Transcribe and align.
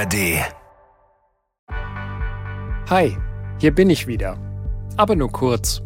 ARD. 0.00 0.16
Hi, 2.88 3.16
hier 3.58 3.74
bin 3.74 3.90
ich 3.90 4.06
wieder. 4.06 4.38
Aber 4.96 5.14
nur 5.14 5.30
kurz. 5.30 5.82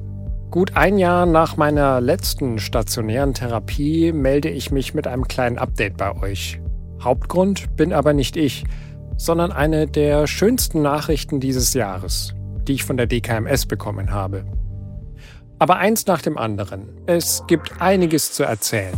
Gut 0.53 0.77
ein 0.77 0.98
Jahr 0.98 1.27
nach 1.27 1.57
meiner 1.57 2.01
letzten 2.01 2.61
stationären 2.61 3.35
Therapie 3.35 4.12
melde 4.12 4.50
ich 4.50 4.71
mich 4.71 4.95
mit 4.95 5.09
einem 5.09 5.27
kleinen 5.27 5.59
Update 5.59 5.96
bei 5.96 6.14
euch. 6.16 6.61
Hauptgrund 7.03 7.75
bin 7.75 7.93
aber 7.93 8.12
nicht 8.12 8.37
ich, 8.37 8.64
sondern 9.16 9.50
eine 9.50 9.89
der 9.89 10.29
schönsten 10.29 10.81
Nachrichten 10.81 11.41
dieses 11.41 11.75
Jahres, 11.75 12.35
die 12.69 12.75
ich 12.75 12.85
von 12.85 12.96
der 12.96 13.09
DKMS 13.09 13.67
bekommen 13.67 14.12
habe. 14.12 14.45
Aber 15.59 15.79
eins 15.79 16.07
nach 16.07 16.23
dem 16.23 16.39
anderen. 16.39 16.89
Es 17.07 17.43
gibt 17.49 17.81
einiges 17.81 18.33
zu 18.33 18.45
erzählen. 18.45 18.95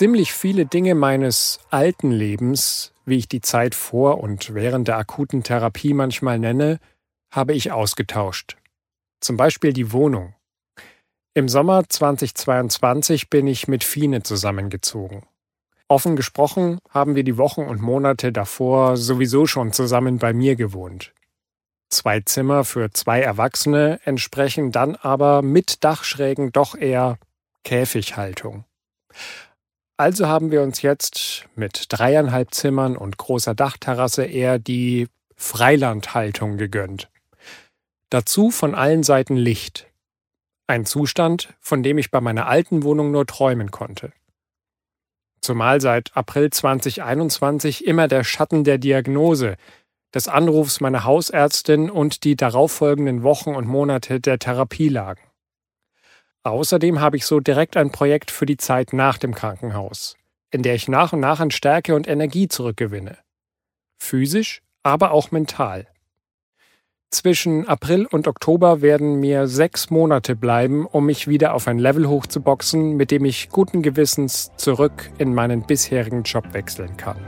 Ziemlich 0.00 0.32
viele 0.32 0.64
Dinge 0.64 0.94
meines 0.94 1.60
alten 1.68 2.10
Lebens, 2.10 2.94
wie 3.04 3.18
ich 3.18 3.28
die 3.28 3.42
Zeit 3.42 3.74
vor 3.74 4.22
und 4.22 4.54
während 4.54 4.88
der 4.88 4.96
akuten 4.96 5.42
Therapie 5.42 5.92
manchmal 5.92 6.38
nenne, 6.38 6.80
habe 7.30 7.52
ich 7.52 7.70
ausgetauscht. 7.70 8.56
Zum 9.20 9.36
Beispiel 9.36 9.74
die 9.74 9.92
Wohnung. 9.92 10.32
Im 11.34 11.50
Sommer 11.50 11.86
2022 11.86 13.28
bin 13.28 13.46
ich 13.46 13.68
mit 13.68 13.84
Fine 13.84 14.22
zusammengezogen. 14.22 15.26
Offen 15.86 16.16
gesprochen 16.16 16.78
haben 16.88 17.14
wir 17.14 17.22
die 17.22 17.36
Wochen 17.36 17.64
und 17.64 17.82
Monate 17.82 18.32
davor 18.32 18.96
sowieso 18.96 19.44
schon 19.44 19.74
zusammen 19.74 20.16
bei 20.16 20.32
mir 20.32 20.56
gewohnt. 20.56 21.12
Zwei 21.90 22.20
Zimmer 22.20 22.64
für 22.64 22.90
zwei 22.90 23.20
Erwachsene 23.20 24.00
entsprechen 24.04 24.72
dann 24.72 24.96
aber 24.96 25.42
mit 25.42 25.84
Dachschrägen 25.84 26.52
doch 26.52 26.74
eher 26.74 27.18
Käfighaltung. 27.64 28.64
Also 30.00 30.28
haben 30.28 30.50
wir 30.50 30.62
uns 30.62 30.80
jetzt 30.80 31.44
mit 31.56 31.84
dreieinhalb 31.90 32.54
Zimmern 32.54 32.96
und 32.96 33.18
großer 33.18 33.54
Dachterrasse 33.54 34.24
eher 34.24 34.58
die 34.58 35.08
Freilandhaltung 35.36 36.56
gegönnt. 36.56 37.10
Dazu 38.08 38.50
von 38.50 38.74
allen 38.74 39.02
Seiten 39.02 39.36
Licht. 39.36 39.88
Ein 40.66 40.86
Zustand, 40.86 41.52
von 41.60 41.82
dem 41.82 41.98
ich 41.98 42.10
bei 42.10 42.22
meiner 42.22 42.46
alten 42.46 42.82
Wohnung 42.82 43.10
nur 43.10 43.26
träumen 43.26 43.70
konnte. 43.70 44.14
Zumal 45.42 45.82
seit 45.82 46.16
April 46.16 46.48
2021 46.48 47.86
immer 47.86 48.08
der 48.08 48.24
Schatten 48.24 48.64
der 48.64 48.78
Diagnose, 48.78 49.56
des 50.14 50.28
Anrufs 50.28 50.80
meiner 50.80 51.04
Hausärztin 51.04 51.90
und 51.90 52.24
die 52.24 52.36
darauffolgenden 52.36 53.22
Wochen 53.22 53.54
und 53.54 53.66
Monate 53.66 54.18
der 54.18 54.38
Therapie 54.38 54.88
lagen. 54.88 55.29
Außerdem 56.42 57.00
habe 57.00 57.16
ich 57.16 57.26
so 57.26 57.40
direkt 57.40 57.76
ein 57.76 57.92
Projekt 57.92 58.30
für 58.30 58.46
die 58.46 58.56
Zeit 58.56 58.92
nach 58.92 59.18
dem 59.18 59.34
Krankenhaus, 59.34 60.16
in 60.50 60.62
der 60.62 60.74
ich 60.74 60.88
nach 60.88 61.12
und 61.12 61.20
nach 61.20 61.40
an 61.40 61.50
Stärke 61.50 61.94
und 61.94 62.08
Energie 62.08 62.48
zurückgewinne. 62.48 63.18
Physisch, 63.98 64.62
aber 64.82 65.10
auch 65.10 65.30
mental. 65.30 65.86
Zwischen 67.10 67.66
April 67.66 68.06
und 68.06 68.28
Oktober 68.28 68.82
werden 68.82 69.18
mir 69.18 69.48
sechs 69.48 69.90
Monate 69.90 70.36
bleiben, 70.36 70.86
um 70.86 71.06
mich 71.06 71.26
wieder 71.26 71.54
auf 71.54 71.66
ein 71.66 71.78
Level 71.78 72.08
hochzuboxen, 72.08 72.96
mit 72.96 73.10
dem 73.10 73.24
ich 73.24 73.50
guten 73.50 73.82
Gewissens 73.82 74.52
zurück 74.56 75.10
in 75.18 75.34
meinen 75.34 75.66
bisherigen 75.66 76.22
Job 76.22 76.54
wechseln 76.54 76.96
kann. 76.96 77.18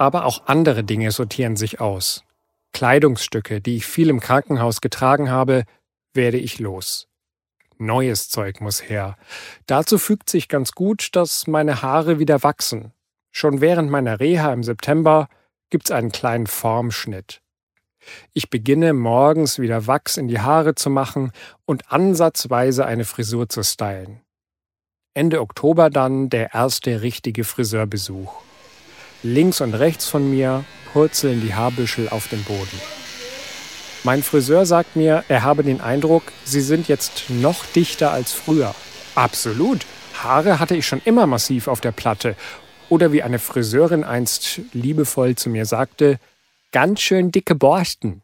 Aber 0.00 0.24
auch 0.24 0.46
andere 0.46 0.82
Dinge 0.82 1.10
sortieren 1.10 1.56
sich 1.56 1.78
aus. 1.78 2.24
Kleidungsstücke, 2.72 3.60
die 3.60 3.76
ich 3.76 3.84
viel 3.84 4.08
im 4.08 4.18
Krankenhaus 4.18 4.80
getragen 4.80 5.30
habe, 5.30 5.64
werde 6.14 6.38
ich 6.38 6.58
los. 6.58 7.06
Neues 7.76 8.30
Zeug 8.30 8.62
muss 8.62 8.88
her. 8.88 9.18
Dazu 9.66 9.98
fügt 9.98 10.30
sich 10.30 10.48
ganz 10.48 10.72
gut, 10.72 11.10
dass 11.16 11.46
meine 11.46 11.82
Haare 11.82 12.18
wieder 12.18 12.42
wachsen. 12.42 12.94
Schon 13.30 13.60
während 13.60 13.90
meiner 13.90 14.20
Reha 14.20 14.54
im 14.54 14.62
September 14.62 15.28
gibt's 15.68 15.90
einen 15.90 16.12
kleinen 16.12 16.46
Formschnitt. 16.46 17.42
Ich 18.32 18.48
beginne 18.48 18.94
morgens 18.94 19.58
wieder 19.58 19.86
Wachs 19.86 20.16
in 20.16 20.28
die 20.28 20.40
Haare 20.40 20.74
zu 20.74 20.88
machen 20.88 21.30
und 21.66 21.92
ansatzweise 21.92 22.86
eine 22.86 23.04
Frisur 23.04 23.50
zu 23.50 23.62
stylen. 23.62 24.22
Ende 25.12 25.42
Oktober 25.42 25.90
dann 25.90 26.30
der 26.30 26.54
erste 26.54 27.02
richtige 27.02 27.44
Friseurbesuch. 27.44 28.49
Links 29.22 29.60
und 29.60 29.74
rechts 29.74 30.08
von 30.08 30.30
mir 30.30 30.64
purzeln 30.92 31.42
die 31.42 31.54
Haarbüschel 31.54 32.08
auf 32.08 32.28
dem 32.28 32.42
Boden. 32.42 32.80
Mein 34.02 34.22
Friseur 34.22 34.64
sagt 34.64 34.96
mir, 34.96 35.24
er 35.28 35.42
habe 35.42 35.62
den 35.62 35.82
Eindruck, 35.82 36.22
sie 36.44 36.62
sind 36.62 36.88
jetzt 36.88 37.28
noch 37.28 37.66
dichter 37.66 38.12
als 38.12 38.32
früher. 38.32 38.74
Absolut. 39.14 39.84
Haare 40.22 40.58
hatte 40.58 40.74
ich 40.74 40.86
schon 40.86 41.02
immer 41.04 41.26
massiv 41.26 41.68
auf 41.68 41.82
der 41.82 41.92
Platte. 41.92 42.34
Oder 42.88 43.12
wie 43.12 43.22
eine 43.22 43.38
Friseurin 43.38 44.04
einst 44.04 44.62
liebevoll 44.72 45.36
zu 45.36 45.50
mir 45.50 45.66
sagte, 45.66 46.18
ganz 46.72 47.00
schön 47.00 47.30
dicke 47.30 47.54
Borsten. 47.54 48.22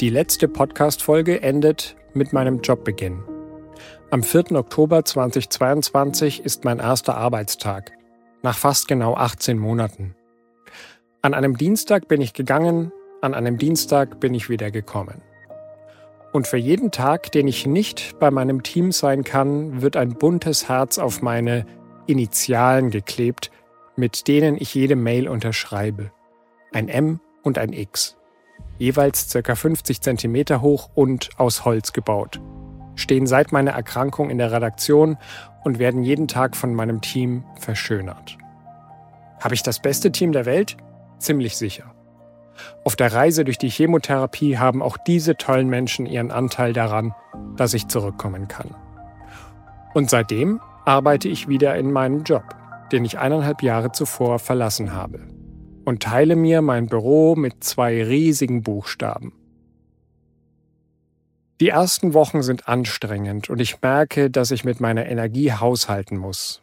Die 0.00 0.10
letzte 0.10 0.46
Podcast-Folge 0.46 1.42
endet 1.42 1.96
mit 2.12 2.34
meinem 2.34 2.60
Jobbeginn. 2.60 3.22
Am 4.10 4.22
4. 4.22 4.52
Oktober 4.52 5.06
2022 5.06 6.44
ist 6.44 6.64
mein 6.64 6.80
erster 6.80 7.16
Arbeitstag 7.16 7.92
nach 8.42 8.56
fast 8.56 8.88
genau 8.88 9.14
18 9.14 9.58
Monaten. 9.58 10.14
An 11.22 11.34
einem 11.34 11.56
Dienstag 11.56 12.08
bin 12.08 12.20
ich 12.20 12.32
gegangen, 12.32 12.92
an 13.20 13.34
einem 13.34 13.56
Dienstag 13.56 14.18
bin 14.18 14.34
ich 14.34 14.48
wieder 14.48 14.70
gekommen. 14.70 15.22
Und 16.32 16.46
für 16.46 16.56
jeden 16.56 16.90
Tag, 16.90 17.30
den 17.30 17.46
ich 17.46 17.66
nicht 17.66 18.18
bei 18.18 18.30
meinem 18.30 18.62
Team 18.62 18.90
sein 18.90 19.22
kann, 19.22 19.82
wird 19.82 19.96
ein 19.96 20.14
buntes 20.14 20.68
Herz 20.68 20.98
auf 20.98 21.22
meine 21.22 21.66
Initialen 22.06 22.90
geklebt, 22.90 23.50
mit 23.96 24.26
denen 24.28 24.56
ich 24.58 24.74
jede 24.74 24.96
Mail 24.96 25.28
unterschreibe. 25.28 26.10
Ein 26.72 26.88
M 26.88 27.20
und 27.42 27.58
ein 27.58 27.72
X. 27.72 28.16
Jeweils 28.78 29.32
ca. 29.32 29.54
50 29.54 30.00
cm 30.00 30.60
hoch 30.60 30.90
und 30.94 31.30
aus 31.36 31.64
Holz 31.64 31.92
gebaut. 31.92 32.40
Stehen 32.94 33.26
seit 33.26 33.52
meiner 33.52 33.72
Erkrankung 33.72 34.30
in 34.30 34.38
der 34.38 34.52
Redaktion 34.52 35.18
und 35.64 35.78
werden 35.78 36.02
jeden 36.02 36.28
Tag 36.28 36.56
von 36.56 36.74
meinem 36.74 37.00
Team 37.00 37.44
verschönert. 37.58 38.38
Habe 39.40 39.54
ich 39.54 39.62
das 39.62 39.80
beste 39.80 40.12
Team 40.12 40.32
der 40.32 40.46
Welt? 40.46 40.76
Ziemlich 41.18 41.56
sicher. 41.56 41.94
Auf 42.84 42.96
der 42.96 43.12
Reise 43.12 43.44
durch 43.44 43.58
die 43.58 43.70
Chemotherapie 43.70 44.58
haben 44.58 44.82
auch 44.82 44.96
diese 44.96 45.36
tollen 45.36 45.68
Menschen 45.68 46.06
ihren 46.06 46.30
Anteil 46.30 46.72
daran, 46.72 47.14
dass 47.56 47.74
ich 47.74 47.88
zurückkommen 47.88 48.48
kann. 48.48 48.74
Und 49.94 50.10
seitdem 50.10 50.60
arbeite 50.84 51.28
ich 51.28 51.48
wieder 51.48 51.76
in 51.76 51.92
meinem 51.92 52.24
Job, 52.24 52.44
den 52.90 53.04
ich 53.04 53.18
eineinhalb 53.18 53.62
Jahre 53.62 53.92
zuvor 53.92 54.38
verlassen 54.38 54.92
habe, 54.92 55.20
und 55.84 56.02
teile 56.02 56.36
mir 56.36 56.62
mein 56.62 56.86
Büro 56.86 57.34
mit 57.34 57.64
zwei 57.64 58.04
riesigen 58.04 58.62
Buchstaben. 58.62 59.32
Die 61.62 61.68
ersten 61.68 62.12
Wochen 62.12 62.42
sind 62.42 62.66
anstrengend 62.66 63.48
und 63.48 63.60
ich 63.60 63.80
merke, 63.80 64.30
dass 64.30 64.50
ich 64.50 64.64
mit 64.64 64.80
meiner 64.80 65.06
Energie 65.06 65.52
haushalten 65.52 66.16
muss. 66.16 66.60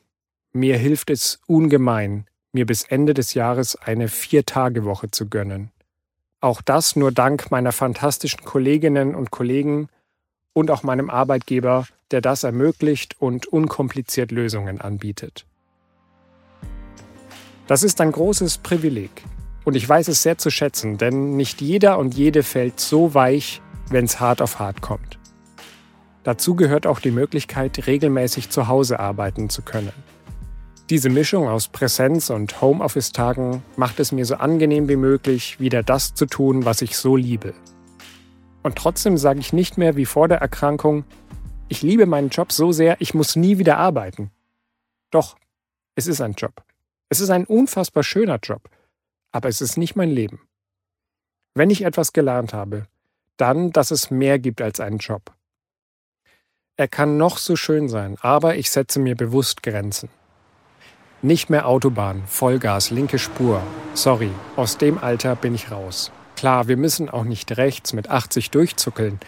Mir 0.51 0.77
hilft 0.77 1.09
es 1.09 1.39
ungemein, 1.47 2.25
mir 2.51 2.65
bis 2.65 2.83
Ende 2.83 3.13
des 3.13 3.33
Jahres 3.33 3.77
eine 3.77 4.09
Vier-Tage-Woche 4.09 5.09
zu 5.09 5.29
gönnen. 5.29 5.71
Auch 6.41 6.61
das 6.61 6.97
nur 6.97 7.13
dank 7.13 7.49
meiner 7.49 7.71
fantastischen 7.71 8.43
Kolleginnen 8.43 9.15
und 9.15 9.31
Kollegen 9.31 9.87
und 10.51 10.69
auch 10.69 10.83
meinem 10.83 11.09
Arbeitgeber, 11.09 11.87
der 12.11 12.19
das 12.19 12.43
ermöglicht 12.43 13.21
und 13.21 13.47
unkompliziert 13.47 14.31
Lösungen 14.31 14.81
anbietet. 14.81 15.45
Das 17.67 17.83
ist 17.83 18.01
ein 18.01 18.11
großes 18.11 18.57
Privileg 18.57 19.23
und 19.63 19.77
ich 19.77 19.87
weiß 19.87 20.09
es 20.09 20.23
sehr 20.23 20.37
zu 20.37 20.49
schätzen, 20.49 20.97
denn 20.97 21.37
nicht 21.37 21.61
jeder 21.61 21.99
und 21.99 22.15
jede 22.15 22.43
fällt 22.43 22.81
so 22.81 23.13
weich, 23.13 23.61
wenn 23.89 24.05
es 24.05 24.19
hart 24.19 24.41
auf 24.41 24.59
hart 24.59 24.81
kommt. 24.81 25.19
Dazu 26.23 26.55
gehört 26.55 26.85
auch 26.85 26.99
die 26.99 27.11
Möglichkeit, 27.11 27.87
regelmäßig 27.87 28.49
zu 28.49 28.67
Hause 28.67 28.99
arbeiten 28.99 29.49
zu 29.49 29.61
können. 29.61 29.93
Diese 30.89 31.09
Mischung 31.09 31.47
aus 31.47 31.67
Präsenz 31.67 32.29
und 32.29 32.61
Homeoffice-Tagen 32.61 33.63
macht 33.75 33.99
es 33.99 34.11
mir 34.11 34.25
so 34.25 34.35
angenehm 34.35 34.89
wie 34.89 34.95
möglich, 34.95 35.59
wieder 35.59 35.83
das 35.83 36.15
zu 36.15 36.25
tun, 36.25 36.65
was 36.65 36.81
ich 36.81 36.97
so 36.97 37.15
liebe. 37.15 37.53
Und 38.63 38.75
trotzdem 38.75 39.17
sage 39.17 39.39
ich 39.39 39.53
nicht 39.53 39.77
mehr 39.77 39.95
wie 39.95 40.05
vor 40.05 40.27
der 40.27 40.39
Erkrankung, 40.39 41.05
ich 41.67 41.83
liebe 41.83 42.07
meinen 42.07 42.29
Job 42.29 42.51
so 42.51 42.71
sehr, 42.71 42.99
ich 42.99 43.13
muss 43.13 43.35
nie 43.35 43.59
wieder 43.59 43.77
arbeiten. 43.77 44.31
Doch, 45.11 45.37
es 45.95 46.07
ist 46.07 46.21
ein 46.21 46.33
Job. 46.33 46.63
Es 47.09 47.19
ist 47.19 47.29
ein 47.29 47.45
unfassbar 47.45 48.03
schöner 48.03 48.39
Job. 48.41 48.69
Aber 49.31 49.49
es 49.49 49.61
ist 49.61 49.77
nicht 49.77 49.95
mein 49.95 50.09
Leben. 50.09 50.41
Wenn 51.53 51.69
ich 51.69 51.83
etwas 51.83 52.13
gelernt 52.13 52.53
habe, 52.53 52.87
dann, 53.39 53.71
dass 53.71 53.91
es 53.91 54.11
mehr 54.11 54.39
gibt 54.39 54.61
als 54.61 54.79
einen 54.79 54.97
Job. 54.97 55.33
Er 56.77 56.87
kann 56.87 57.17
noch 57.17 57.37
so 57.37 57.55
schön 57.55 57.89
sein, 57.89 58.15
aber 58.21 58.55
ich 58.55 58.69
setze 58.69 58.99
mir 58.99 59.15
bewusst 59.15 59.63
Grenzen. 59.63 60.09
Nicht 61.21 61.49
mehr 61.49 61.67
Autobahn, 61.67 62.23
Vollgas, 62.25 62.91
linke 62.91 63.19
Spur. 63.19 63.61
Sorry, 63.93 64.31
aus 64.55 64.77
dem 64.77 64.97
Alter 64.97 65.35
bin 65.35 65.53
ich 65.53 65.71
raus. 65.71 66.11
Klar, 66.37 66.69
wir 66.69 66.77
müssen 66.77 67.09
auch 67.09 67.25
nicht 67.25 67.57
rechts 67.57 67.91
mit 67.91 68.09
80 68.09 68.51
durchzuckeln, 68.51 69.19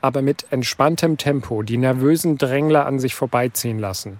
aber 0.00 0.22
mit 0.22 0.46
entspanntem 0.50 1.16
Tempo 1.16 1.62
die 1.62 1.76
nervösen 1.76 2.38
Drängler 2.38 2.86
an 2.86 2.98
sich 2.98 3.14
vorbeiziehen 3.14 3.78
lassen. 3.78 4.18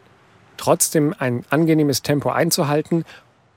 Trotzdem 0.57 1.15
ein 1.19 1.45
angenehmes 1.51 2.03
Tempo 2.03 2.31
einzuhalten 2.31 3.05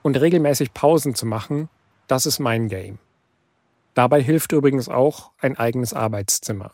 und 0.02 0.20
regelmäßig 0.20 0.74
Pausen 0.74 1.14
zu 1.14 1.26
machen, 1.26 1.68
das 2.08 2.26
ist 2.26 2.40
mein 2.40 2.68
Game. 2.68 2.98
Dabei 3.94 4.22
hilft 4.22 4.52
übrigens 4.52 4.88
auch 4.88 5.32
ein 5.38 5.56
eigenes 5.56 5.92
Arbeitszimmer. 5.92 6.72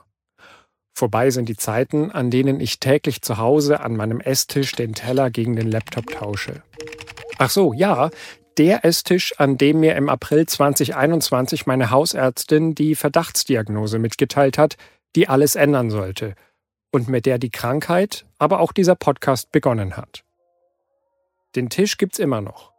Vorbei 0.94 1.30
sind 1.30 1.48
die 1.48 1.56
Zeiten, 1.56 2.10
an 2.10 2.30
denen 2.30 2.60
ich 2.60 2.80
täglich 2.80 3.22
zu 3.22 3.38
Hause 3.38 3.80
an 3.80 3.96
meinem 3.96 4.20
Esstisch 4.20 4.72
den 4.72 4.94
Teller 4.94 5.30
gegen 5.30 5.54
den 5.54 5.70
Laptop 5.70 6.06
tausche. 6.10 6.62
Ach 7.38 7.50
so, 7.50 7.72
ja, 7.72 8.10
der 8.56 8.84
Esstisch, 8.84 9.38
an 9.38 9.56
dem 9.56 9.78
mir 9.78 9.94
im 9.94 10.08
April 10.08 10.46
2021 10.46 11.66
meine 11.66 11.90
Hausärztin 11.90 12.74
die 12.74 12.96
Verdachtsdiagnose 12.96 14.00
mitgeteilt 14.00 14.58
hat, 14.58 14.76
die 15.14 15.28
alles 15.28 15.54
ändern 15.54 15.90
sollte 15.90 16.34
und 16.90 17.08
mit 17.08 17.26
der 17.26 17.38
die 17.38 17.50
Krankheit, 17.50 18.24
aber 18.38 18.58
auch 18.58 18.72
dieser 18.72 18.96
Podcast 18.96 19.52
begonnen 19.52 19.96
hat. 19.96 20.24
Den 21.54 21.70
Tisch 21.70 21.96
gibt's 21.96 22.18
immer 22.18 22.40
noch. 22.40 22.72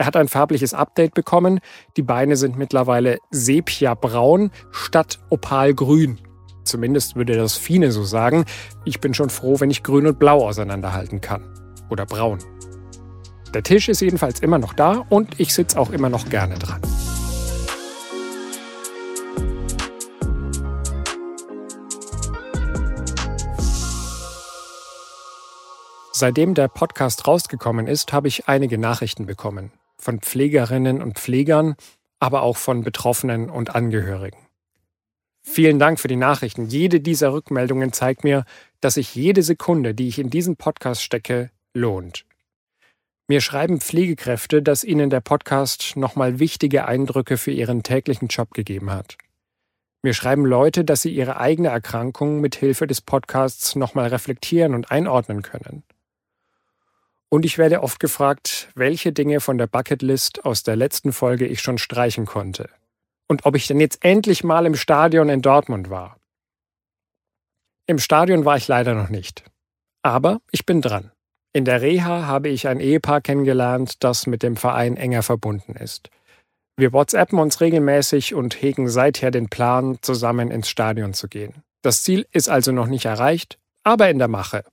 Er 0.00 0.06
hat 0.06 0.16
ein 0.16 0.28
farbliches 0.28 0.72
Update 0.72 1.12
bekommen, 1.12 1.60
die 1.98 2.02
Beine 2.02 2.36
sind 2.36 2.56
mittlerweile 2.56 3.18
sepia-braun 3.32 4.50
statt 4.70 5.18
opalgrün. 5.28 6.18
Zumindest 6.64 7.16
würde 7.16 7.36
das 7.36 7.58
Fine 7.58 7.92
so 7.92 8.02
sagen. 8.04 8.46
Ich 8.86 9.02
bin 9.02 9.12
schon 9.12 9.28
froh, 9.28 9.60
wenn 9.60 9.70
ich 9.70 9.82
grün 9.82 10.06
und 10.06 10.18
blau 10.18 10.42
auseinanderhalten 10.42 11.20
kann. 11.20 11.44
Oder 11.90 12.06
braun. 12.06 12.38
Der 13.52 13.62
Tisch 13.62 13.90
ist 13.90 14.00
jedenfalls 14.00 14.40
immer 14.40 14.56
noch 14.56 14.72
da 14.72 15.04
und 15.10 15.38
ich 15.38 15.52
sitze 15.52 15.78
auch 15.78 15.90
immer 15.90 16.08
noch 16.08 16.30
gerne 16.30 16.54
dran. 16.58 16.80
Seitdem 26.12 26.54
der 26.54 26.68
Podcast 26.68 27.26
rausgekommen 27.26 27.86
ist, 27.86 28.14
habe 28.14 28.28
ich 28.28 28.48
einige 28.48 28.78
Nachrichten 28.78 29.26
bekommen. 29.26 29.72
Von 30.00 30.20
Pflegerinnen 30.20 31.02
und 31.02 31.18
Pflegern, 31.18 31.76
aber 32.18 32.42
auch 32.42 32.56
von 32.56 32.82
Betroffenen 32.82 33.50
und 33.50 33.74
Angehörigen. 33.74 34.38
Vielen 35.42 35.78
Dank 35.78 35.98
für 35.98 36.08
die 36.08 36.16
Nachrichten. 36.16 36.66
Jede 36.66 37.00
dieser 37.00 37.32
Rückmeldungen 37.32 37.92
zeigt 37.92 38.24
mir, 38.24 38.44
dass 38.80 38.94
sich 38.94 39.14
jede 39.14 39.42
Sekunde, 39.42 39.94
die 39.94 40.08
ich 40.08 40.18
in 40.18 40.30
diesen 40.30 40.56
Podcast 40.56 41.02
stecke, 41.02 41.50
lohnt. 41.74 42.24
Mir 43.28 43.40
schreiben 43.40 43.80
Pflegekräfte, 43.80 44.62
dass 44.62 44.84
ihnen 44.84 45.08
der 45.08 45.20
Podcast 45.20 45.96
nochmal 45.96 46.40
wichtige 46.40 46.86
Eindrücke 46.86 47.36
für 47.36 47.52
ihren 47.52 47.82
täglichen 47.82 48.28
Job 48.28 48.50
gegeben 48.52 48.90
hat. 48.90 49.16
Mir 50.02 50.14
schreiben 50.14 50.46
Leute, 50.46 50.84
dass 50.84 51.02
sie 51.02 51.14
ihre 51.14 51.38
eigene 51.38 51.68
Erkrankung 51.68 52.40
mit 52.40 52.56
Hilfe 52.56 52.86
des 52.86 53.00
Podcasts 53.00 53.76
nochmal 53.76 54.08
reflektieren 54.08 54.74
und 54.74 54.90
einordnen 54.90 55.42
können. 55.42 55.84
Und 57.30 57.44
ich 57.44 57.56
werde 57.56 57.82
oft 57.82 58.00
gefragt, 58.00 58.68
welche 58.74 59.12
Dinge 59.12 59.40
von 59.40 59.56
der 59.56 59.68
Bucketlist 59.68 60.44
aus 60.44 60.62
der 60.62 60.76
letzten 60.76 61.12
Folge 61.12 61.46
ich 61.46 61.62
schon 61.62 61.78
streichen 61.78 62.26
konnte 62.26 62.68
und 63.30 63.46
ob 63.46 63.54
ich 63.54 63.68
denn 63.68 63.78
jetzt 63.78 64.04
endlich 64.04 64.42
mal 64.42 64.66
im 64.66 64.74
Stadion 64.74 65.28
in 65.28 65.40
Dortmund 65.40 65.88
war. 65.88 66.18
Im 67.86 68.00
Stadion 68.00 68.44
war 68.44 68.56
ich 68.56 68.66
leider 68.66 68.94
noch 68.94 69.08
nicht. 69.08 69.44
Aber 70.02 70.40
ich 70.50 70.66
bin 70.66 70.82
dran. 70.82 71.12
In 71.52 71.64
der 71.64 71.80
Reha 71.80 72.26
habe 72.26 72.48
ich 72.48 72.66
ein 72.66 72.80
Ehepaar 72.80 73.20
kennengelernt, 73.20 74.02
das 74.02 74.26
mit 74.26 74.42
dem 74.42 74.56
Verein 74.56 74.96
enger 74.96 75.22
verbunden 75.22 75.76
ist. 75.76 76.10
Wir 76.76 76.92
WhatsAppen 76.92 77.38
uns 77.38 77.60
regelmäßig 77.60 78.34
und 78.34 78.60
hegen 78.60 78.88
seither 78.88 79.30
den 79.30 79.48
Plan, 79.48 79.98
zusammen 80.02 80.50
ins 80.50 80.68
Stadion 80.68 81.14
zu 81.14 81.28
gehen. 81.28 81.62
Das 81.82 82.02
Ziel 82.02 82.26
ist 82.32 82.48
also 82.48 82.72
noch 82.72 82.88
nicht 82.88 83.04
erreicht, 83.04 83.58
aber 83.84 84.10
in 84.10 84.18
der 84.18 84.28
Mache. 84.28 84.64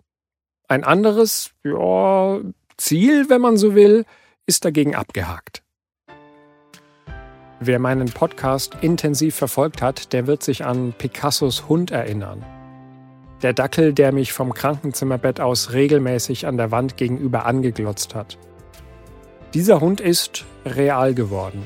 Ein 0.69 0.83
anderes, 0.83 1.51
ja, 1.63 2.39
Ziel, 2.75 3.29
wenn 3.29 3.39
man 3.39 3.55
so 3.55 3.73
will, 3.73 4.05
ist 4.45 4.65
dagegen 4.65 4.95
abgehakt. 4.95 5.63
Wer 7.61 7.79
meinen 7.79 8.11
Podcast 8.11 8.75
intensiv 8.81 9.35
verfolgt 9.35 9.81
hat, 9.81 10.11
der 10.11 10.27
wird 10.27 10.43
sich 10.43 10.65
an 10.65 10.93
Picassos 10.97 11.69
Hund 11.69 11.91
erinnern. 11.91 12.45
Der 13.41 13.53
Dackel, 13.53 13.93
der 13.93 14.11
mich 14.11 14.33
vom 14.33 14.53
Krankenzimmerbett 14.53 15.39
aus 15.39 15.71
regelmäßig 15.71 16.45
an 16.47 16.57
der 16.57 16.69
Wand 16.69 16.97
gegenüber 16.97 17.45
angeglotzt 17.45 18.13
hat. 18.13 18.37
Dieser 19.53 19.79
Hund 19.79 20.01
ist 20.01 20.43
real 20.65 21.13
geworden. 21.13 21.65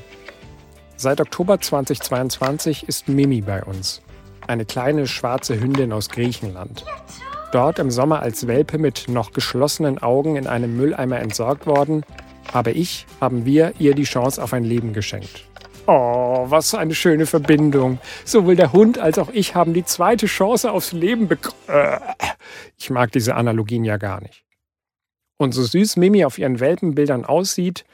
Seit 0.96 1.20
Oktober 1.20 1.60
2022 1.60 2.86
ist 2.88 3.08
Mimi 3.08 3.40
bei 3.40 3.64
uns. 3.64 4.00
Eine 4.46 4.64
kleine 4.64 5.08
schwarze 5.08 5.58
Hündin 5.58 5.92
aus 5.92 6.08
Griechenland. 6.08 6.84
Dort 7.52 7.78
im 7.78 7.90
Sommer 7.90 8.20
als 8.20 8.46
Welpe 8.46 8.78
mit 8.78 9.08
noch 9.08 9.32
geschlossenen 9.32 9.98
Augen 9.98 10.36
in 10.36 10.46
einem 10.46 10.74
Mülleimer 10.74 11.20
entsorgt 11.20 11.66
worden, 11.66 12.02
habe 12.50 12.70
ich, 12.70 13.06
haben 13.20 13.44
wir 13.44 13.74
ihr 13.78 13.94
die 13.94 14.04
Chance 14.04 14.42
auf 14.42 14.54
ein 14.54 14.64
Leben 14.64 14.94
geschenkt. 14.94 15.44
Oh, 15.86 16.46
was 16.48 16.74
eine 16.74 16.94
schöne 16.94 17.26
Verbindung. 17.26 17.98
Sowohl 18.24 18.56
der 18.56 18.72
Hund 18.72 18.98
als 18.98 19.18
auch 19.18 19.28
ich 19.34 19.54
haben 19.54 19.74
die 19.74 19.84
zweite 19.84 20.26
Chance 20.26 20.72
aufs 20.72 20.92
Leben 20.92 21.28
bekommen. 21.28 21.58
Äh, 21.66 22.00
ich 22.78 22.88
mag 22.88 23.12
diese 23.12 23.34
Analogien 23.34 23.84
ja 23.84 23.98
gar 23.98 24.22
nicht. 24.22 24.44
Und 25.36 25.52
so 25.52 25.62
süß 25.62 25.98
Mimi 25.98 26.24
auf 26.24 26.38
ihren 26.38 26.58
Welpenbildern 26.58 27.26
aussieht, 27.26 27.84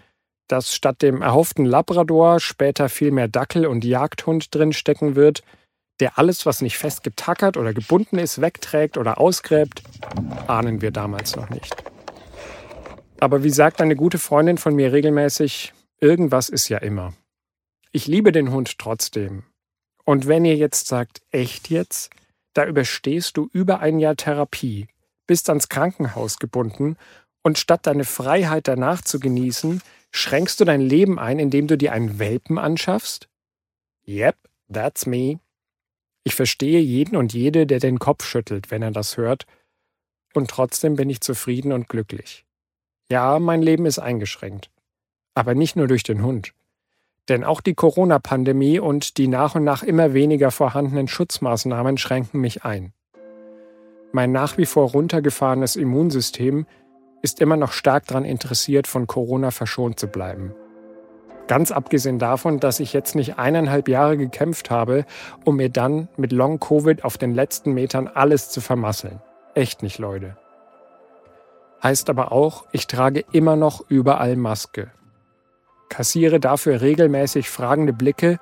dass 0.46 0.72
statt 0.72 1.02
dem 1.02 1.20
erhofften 1.20 1.64
Labrador 1.64 2.38
später 2.38 2.88
viel 2.88 3.10
mehr 3.10 3.26
Dackel 3.26 3.66
und 3.66 3.84
Jagdhund 3.84 4.54
drinstecken 4.54 5.16
wird, 5.16 5.42
der 6.00 6.18
alles, 6.18 6.46
was 6.46 6.62
nicht 6.62 6.78
fest 6.78 7.02
getackert 7.02 7.56
oder 7.56 7.74
gebunden 7.74 8.18
ist, 8.18 8.40
wegträgt 8.40 8.96
oder 8.96 9.18
ausgräbt, 9.18 9.82
ahnen 10.46 10.80
wir 10.80 10.90
damals 10.90 11.36
noch 11.36 11.50
nicht. 11.50 11.74
Aber 13.20 13.42
wie 13.42 13.50
sagt 13.50 13.80
eine 13.80 13.96
gute 13.96 14.18
Freundin 14.18 14.58
von 14.58 14.74
mir 14.74 14.92
regelmäßig, 14.92 15.72
irgendwas 16.00 16.48
ist 16.48 16.68
ja 16.68 16.78
immer. 16.78 17.14
Ich 17.90 18.06
liebe 18.06 18.32
den 18.32 18.52
Hund 18.52 18.78
trotzdem. 18.78 19.44
Und 20.04 20.28
wenn 20.28 20.44
ihr 20.44 20.56
jetzt 20.56 20.86
sagt, 20.86 21.20
echt 21.30 21.68
jetzt? 21.70 22.10
Da 22.54 22.64
überstehst 22.64 23.36
du 23.36 23.48
über 23.52 23.80
ein 23.80 23.98
Jahr 23.98 24.16
Therapie, 24.16 24.88
bist 25.26 25.48
ans 25.48 25.68
Krankenhaus 25.68 26.38
gebunden 26.38 26.96
und 27.42 27.58
statt 27.58 27.86
deine 27.86 28.04
Freiheit 28.04 28.68
danach 28.68 29.02
zu 29.02 29.20
genießen, 29.20 29.82
schränkst 30.10 30.60
du 30.60 30.64
dein 30.64 30.80
Leben 30.80 31.18
ein, 31.18 31.38
indem 31.38 31.66
du 31.66 31.76
dir 31.76 31.92
einen 31.92 32.18
Welpen 32.18 32.58
anschaffst? 32.58 33.28
Yep, 34.06 34.36
that's 34.72 35.06
me. 35.06 35.40
Ich 36.28 36.34
verstehe 36.34 36.80
jeden 36.80 37.16
und 37.16 37.32
jede, 37.32 37.66
der 37.66 37.80
den 37.80 37.98
Kopf 37.98 38.22
schüttelt, 38.22 38.70
wenn 38.70 38.82
er 38.82 38.90
das 38.90 39.16
hört, 39.16 39.46
und 40.34 40.50
trotzdem 40.50 40.94
bin 40.94 41.08
ich 41.08 41.22
zufrieden 41.22 41.72
und 41.72 41.88
glücklich. 41.88 42.44
Ja, 43.10 43.38
mein 43.38 43.62
Leben 43.62 43.86
ist 43.86 43.98
eingeschränkt. 43.98 44.68
Aber 45.34 45.54
nicht 45.54 45.74
nur 45.74 45.86
durch 45.86 46.02
den 46.02 46.22
Hund. 46.22 46.52
Denn 47.30 47.44
auch 47.44 47.62
die 47.62 47.72
Corona-Pandemie 47.72 48.78
und 48.78 49.16
die 49.16 49.26
nach 49.26 49.54
und 49.54 49.64
nach 49.64 49.82
immer 49.82 50.12
weniger 50.12 50.50
vorhandenen 50.50 51.08
Schutzmaßnahmen 51.08 51.96
schränken 51.96 52.42
mich 52.42 52.62
ein. 52.62 52.92
Mein 54.12 54.30
nach 54.30 54.58
wie 54.58 54.66
vor 54.66 54.90
runtergefahrenes 54.90 55.76
Immunsystem 55.76 56.66
ist 57.22 57.40
immer 57.40 57.56
noch 57.56 57.72
stark 57.72 58.06
daran 58.06 58.26
interessiert, 58.26 58.86
von 58.86 59.06
Corona 59.06 59.50
verschont 59.50 59.98
zu 59.98 60.08
bleiben. 60.08 60.54
Ganz 61.48 61.72
abgesehen 61.72 62.20
davon, 62.20 62.60
dass 62.60 62.78
ich 62.78 62.92
jetzt 62.92 63.16
nicht 63.16 63.38
eineinhalb 63.38 63.88
Jahre 63.88 64.16
gekämpft 64.16 64.70
habe, 64.70 65.04
um 65.44 65.56
mir 65.56 65.70
dann 65.70 66.08
mit 66.16 66.30
Long-Covid 66.30 67.02
auf 67.04 67.18
den 67.18 67.34
letzten 67.34 67.72
Metern 67.72 68.06
alles 68.06 68.50
zu 68.50 68.60
vermasseln. 68.60 69.20
Echt 69.54 69.82
nicht, 69.82 69.98
Leute. 69.98 70.36
Heißt 71.82 72.08
aber 72.10 72.30
auch, 72.30 72.66
ich 72.70 72.86
trage 72.86 73.24
immer 73.32 73.56
noch 73.56 73.84
überall 73.88 74.36
Maske 74.36 74.92
kassiere 75.88 76.40
dafür 76.40 76.80
regelmäßig 76.80 77.50
fragende 77.50 77.92
Blicke 77.92 78.38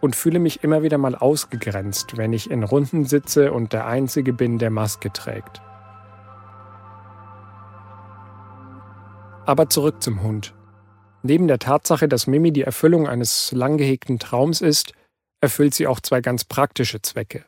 und 0.00 0.16
fühle 0.16 0.38
mich 0.38 0.62
immer 0.62 0.82
wieder 0.82 0.98
mal 0.98 1.14
ausgegrenzt, 1.14 2.16
wenn 2.16 2.32
ich 2.32 2.50
in 2.50 2.62
Runden 2.62 3.04
sitze 3.04 3.52
und 3.52 3.72
der 3.72 3.86
Einzige 3.86 4.32
bin, 4.32 4.58
der 4.58 4.70
Maske 4.70 5.12
trägt. 5.12 5.62
Aber 9.46 9.68
zurück 9.68 10.02
zum 10.02 10.22
Hund. 10.22 10.54
Neben 11.26 11.48
der 11.48 11.58
Tatsache, 11.58 12.06
dass 12.06 12.26
Mimi 12.26 12.52
die 12.52 12.64
Erfüllung 12.64 13.08
eines 13.08 13.50
lang 13.52 13.78
gehegten 13.78 14.18
Traums 14.18 14.60
ist, 14.60 14.92
erfüllt 15.40 15.72
sie 15.72 15.86
auch 15.86 16.00
zwei 16.00 16.20
ganz 16.20 16.44
praktische 16.44 17.00
Zwecke. 17.00 17.46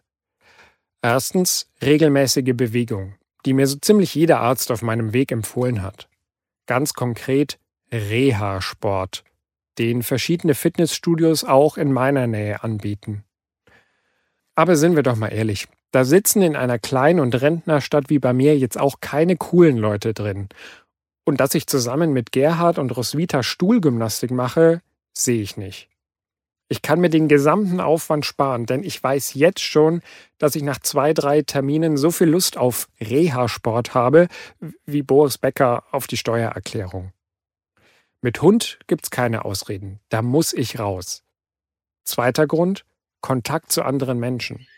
Erstens 1.02 1.68
regelmäßige 1.82 2.54
Bewegung, 2.56 3.16
die 3.44 3.52
mir 3.52 3.66
so 3.66 3.76
ziemlich 3.76 4.14
jeder 4.14 4.40
Arzt 4.40 4.72
auf 4.72 4.80
meinem 4.80 5.12
Weg 5.12 5.30
empfohlen 5.30 5.82
hat. 5.82 6.08
Ganz 6.64 6.94
konkret 6.94 7.58
Reha-Sport, 7.92 9.24
den 9.78 10.02
verschiedene 10.02 10.54
Fitnessstudios 10.54 11.44
auch 11.44 11.76
in 11.76 11.92
meiner 11.92 12.26
Nähe 12.26 12.64
anbieten. 12.64 13.24
Aber 14.54 14.76
sind 14.76 14.96
wir 14.96 15.02
doch 15.02 15.16
mal 15.16 15.28
ehrlich, 15.28 15.68
da 15.90 16.06
sitzen 16.06 16.40
in 16.40 16.56
einer 16.56 16.78
Klein- 16.78 17.20
und 17.20 17.38
Rentnerstadt 17.38 18.08
wie 18.08 18.20
bei 18.20 18.32
mir 18.32 18.56
jetzt 18.56 18.80
auch 18.80 19.00
keine 19.00 19.36
coolen 19.36 19.76
Leute 19.76 20.14
drin. 20.14 20.48
Und 21.26 21.40
dass 21.40 21.56
ich 21.56 21.66
zusammen 21.66 22.12
mit 22.12 22.30
Gerhard 22.30 22.78
und 22.78 22.96
Roswitha 22.96 23.42
Stuhlgymnastik 23.42 24.30
mache, 24.30 24.80
sehe 25.12 25.42
ich 25.42 25.56
nicht. 25.56 25.88
Ich 26.68 26.82
kann 26.82 27.00
mir 27.00 27.10
den 27.10 27.26
gesamten 27.26 27.80
Aufwand 27.80 28.24
sparen, 28.24 28.64
denn 28.64 28.84
ich 28.84 29.02
weiß 29.02 29.34
jetzt 29.34 29.60
schon, 29.60 30.02
dass 30.38 30.54
ich 30.54 30.62
nach 30.62 30.78
zwei, 30.78 31.12
drei 31.14 31.42
Terminen 31.42 31.96
so 31.96 32.12
viel 32.12 32.28
Lust 32.28 32.56
auf 32.56 32.88
Reha-Sport 33.00 33.92
habe, 33.92 34.28
wie 34.84 35.02
Boris 35.02 35.36
Becker 35.36 35.82
auf 35.90 36.06
die 36.06 36.16
Steuererklärung. 36.16 37.12
Mit 38.20 38.40
Hund 38.40 38.78
gibt's 38.86 39.10
keine 39.10 39.44
Ausreden. 39.44 39.98
Da 40.08 40.22
muss 40.22 40.52
ich 40.52 40.78
raus. 40.78 41.24
Zweiter 42.04 42.46
Grund, 42.46 42.84
Kontakt 43.20 43.72
zu 43.72 43.82
anderen 43.82 44.20
Menschen. 44.20 44.68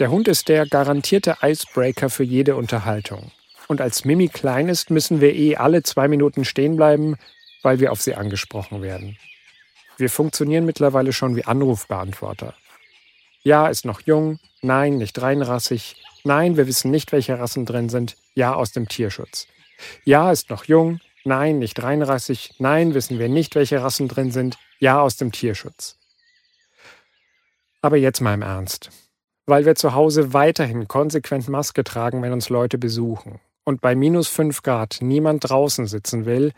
Der 0.00 0.10
Hund 0.10 0.26
ist 0.26 0.48
der 0.48 0.66
garantierte 0.66 1.36
Icebreaker 1.40 2.10
für 2.10 2.24
jede 2.24 2.56
Unterhaltung. 2.56 3.30
Und 3.70 3.80
als 3.80 4.04
Mimi 4.04 4.26
klein 4.26 4.68
ist, 4.68 4.90
müssen 4.90 5.20
wir 5.20 5.32
eh 5.32 5.54
alle 5.54 5.84
zwei 5.84 6.08
Minuten 6.08 6.44
stehen 6.44 6.74
bleiben, 6.74 7.14
weil 7.62 7.78
wir 7.78 7.92
auf 7.92 8.02
sie 8.02 8.16
angesprochen 8.16 8.82
werden. 8.82 9.16
Wir 9.96 10.10
funktionieren 10.10 10.64
mittlerweile 10.64 11.12
schon 11.12 11.36
wie 11.36 11.44
Anrufbeantworter. 11.44 12.54
Ja, 13.44 13.68
ist 13.68 13.84
noch 13.84 14.00
jung. 14.00 14.40
Nein, 14.60 14.96
nicht 14.96 15.22
reinrassig. 15.22 16.02
Nein, 16.24 16.56
wir 16.56 16.66
wissen 16.66 16.90
nicht, 16.90 17.12
welche 17.12 17.38
Rassen 17.38 17.64
drin 17.64 17.88
sind. 17.88 18.16
Ja, 18.34 18.54
aus 18.54 18.72
dem 18.72 18.88
Tierschutz. 18.88 19.46
Ja, 20.02 20.32
ist 20.32 20.50
noch 20.50 20.64
jung. 20.64 20.98
Nein, 21.22 21.60
nicht 21.60 21.80
reinrassig. 21.80 22.54
Nein, 22.58 22.94
wissen 22.94 23.20
wir 23.20 23.28
nicht, 23.28 23.54
welche 23.54 23.80
Rassen 23.80 24.08
drin 24.08 24.32
sind. 24.32 24.58
Ja, 24.80 25.00
aus 25.00 25.16
dem 25.16 25.30
Tierschutz. 25.30 25.96
Aber 27.82 27.98
jetzt 27.98 28.20
mal 28.20 28.34
im 28.34 28.42
Ernst. 28.42 28.90
Weil 29.46 29.64
wir 29.64 29.76
zu 29.76 29.94
Hause 29.94 30.32
weiterhin 30.32 30.88
konsequent 30.88 31.48
Maske 31.48 31.84
tragen, 31.84 32.20
wenn 32.20 32.32
uns 32.32 32.48
Leute 32.48 32.76
besuchen 32.76 33.38
und 33.70 33.80
bei 33.80 33.94
minus 33.94 34.26
5 34.26 34.62
Grad 34.62 34.98
niemand 35.00 35.48
draußen 35.48 35.86
sitzen 35.86 36.26
will, 36.26 36.50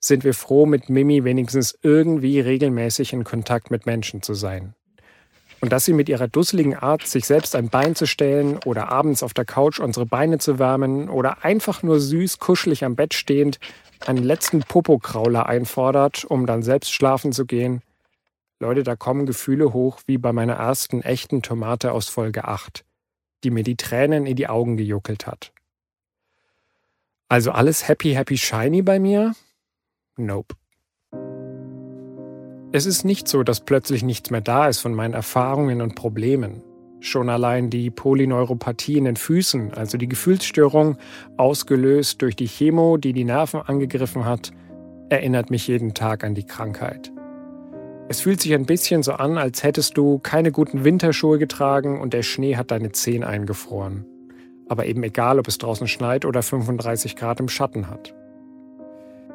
sind 0.00 0.24
wir 0.24 0.32
froh, 0.32 0.64
mit 0.64 0.88
Mimi 0.88 1.22
wenigstens 1.22 1.78
irgendwie 1.82 2.40
regelmäßig 2.40 3.12
in 3.12 3.22
Kontakt 3.22 3.70
mit 3.70 3.84
Menschen 3.84 4.22
zu 4.22 4.32
sein. 4.32 4.74
Und 5.60 5.72
dass 5.72 5.84
sie 5.84 5.92
mit 5.92 6.08
ihrer 6.08 6.26
dusseligen 6.26 6.74
Art, 6.74 7.06
sich 7.06 7.26
selbst 7.26 7.54
ein 7.54 7.68
Bein 7.68 7.94
zu 7.94 8.06
stellen 8.06 8.58
oder 8.64 8.90
abends 8.90 9.22
auf 9.22 9.34
der 9.34 9.44
Couch 9.44 9.78
unsere 9.78 10.06
Beine 10.06 10.38
zu 10.38 10.58
wärmen 10.58 11.10
oder 11.10 11.44
einfach 11.44 11.82
nur 11.82 12.00
süß 12.00 12.38
kuschelig 12.38 12.82
am 12.82 12.96
Bett 12.96 13.12
stehend 13.12 13.58
einen 14.06 14.24
letzten 14.24 14.60
Popokrauler 14.60 15.46
einfordert, 15.46 16.24
um 16.24 16.46
dann 16.46 16.62
selbst 16.62 16.94
schlafen 16.94 17.32
zu 17.32 17.44
gehen. 17.44 17.82
Leute, 18.58 18.84
da 18.84 18.96
kommen 18.96 19.26
Gefühle 19.26 19.74
hoch 19.74 20.00
wie 20.06 20.16
bei 20.16 20.32
meiner 20.32 20.54
ersten 20.54 21.02
echten 21.02 21.42
Tomate 21.42 21.92
aus 21.92 22.08
Folge 22.08 22.46
8, 22.46 22.86
die 23.42 23.50
mir 23.50 23.64
die 23.64 23.76
Tränen 23.76 24.24
in 24.24 24.36
die 24.36 24.48
Augen 24.48 24.78
gejuckelt 24.78 25.26
hat. 25.26 25.52
Also 27.34 27.50
alles 27.50 27.88
happy, 27.88 28.12
happy, 28.12 28.38
shiny 28.38 28.82
bei 28.82 29.00
mir? 29.00 29.34
Nope. 30.16 30.54
Es 32.70 32.86
ist 32.86 33.04
nicht 33.04 33.26
so, 33.26 33.42
dass 33.42 33.58
plötzlich 33.58 34.04
nichts 34.04 34.30
mehr 34.30 34.40
da 34.40 34.68
ist 34.68 34.78
von 34.78 34.94
meinen 34.94 35.14
Erfahrungen 35.14 35.80
und 35.80 35.96
Problemen. 35.96 36.62
Schon 37.00 37.28
allein 37.28 37.70
die 37.70 37.90
Polyneuropathie 37.90 38.98
in 38.98 39.04
den 39.06 39.16
Füßen, 39.16 39.74
also 39.74 39.98
die 39.98 40.06
Gefühlsstörung, 40.06 40.96
ausgelöst 41.36 42.22
durch 42.22 42.36
die 42.36 42.46
Chemo, 42.46 42.98
die 42.98 43.12
die 43.12 43.24
Nerven 43.24 43.62
angegriffen 43.62 44.24
hat, 44.26 44.52
erinnert 45.08 45.50
mich 45.50 45.66
jeden 45.66 45.92
Tag 45.92 46.22
an 46.22 46.36
die 46.36 46.46
Krankheit. 46.46 47.10
Es 48.08 48.20
fühlt 48.20 48.42
sich 48.42 48.54
ein 48.54 48.66
bisschen 48.66 49.02
so 49.02 49.14
an, 49.14 49.38
als 49.38 49.64
hättest 49.64 49.96
du 49.96 50.20
keine 50.20 50.52
guten 50.52 50.84
Winterschuhe 50.84 51.40
getragen 51.40 52.00
und 52.00 52.12
der 52.14 52.22
Schnee 52.22 52.54
hat 52.54 52.70
deine 52.70 52.92
Zehen 52.92 53.24
eingefroren. 53.24 54.06
Aber 54.68 54.86
eben 54.86 55.02
egal, 55.02 55.38
ob 55.38 55.48
es 55.48 55.58
draußen 55.58 55.88
schneit 55.88 56.24
oder 56.24 56.42
35 56.42 57.16
Grad 57.16 57.40
im 57.40 57.48
Schatten 57.48 57.88
hat. 57.88 58.14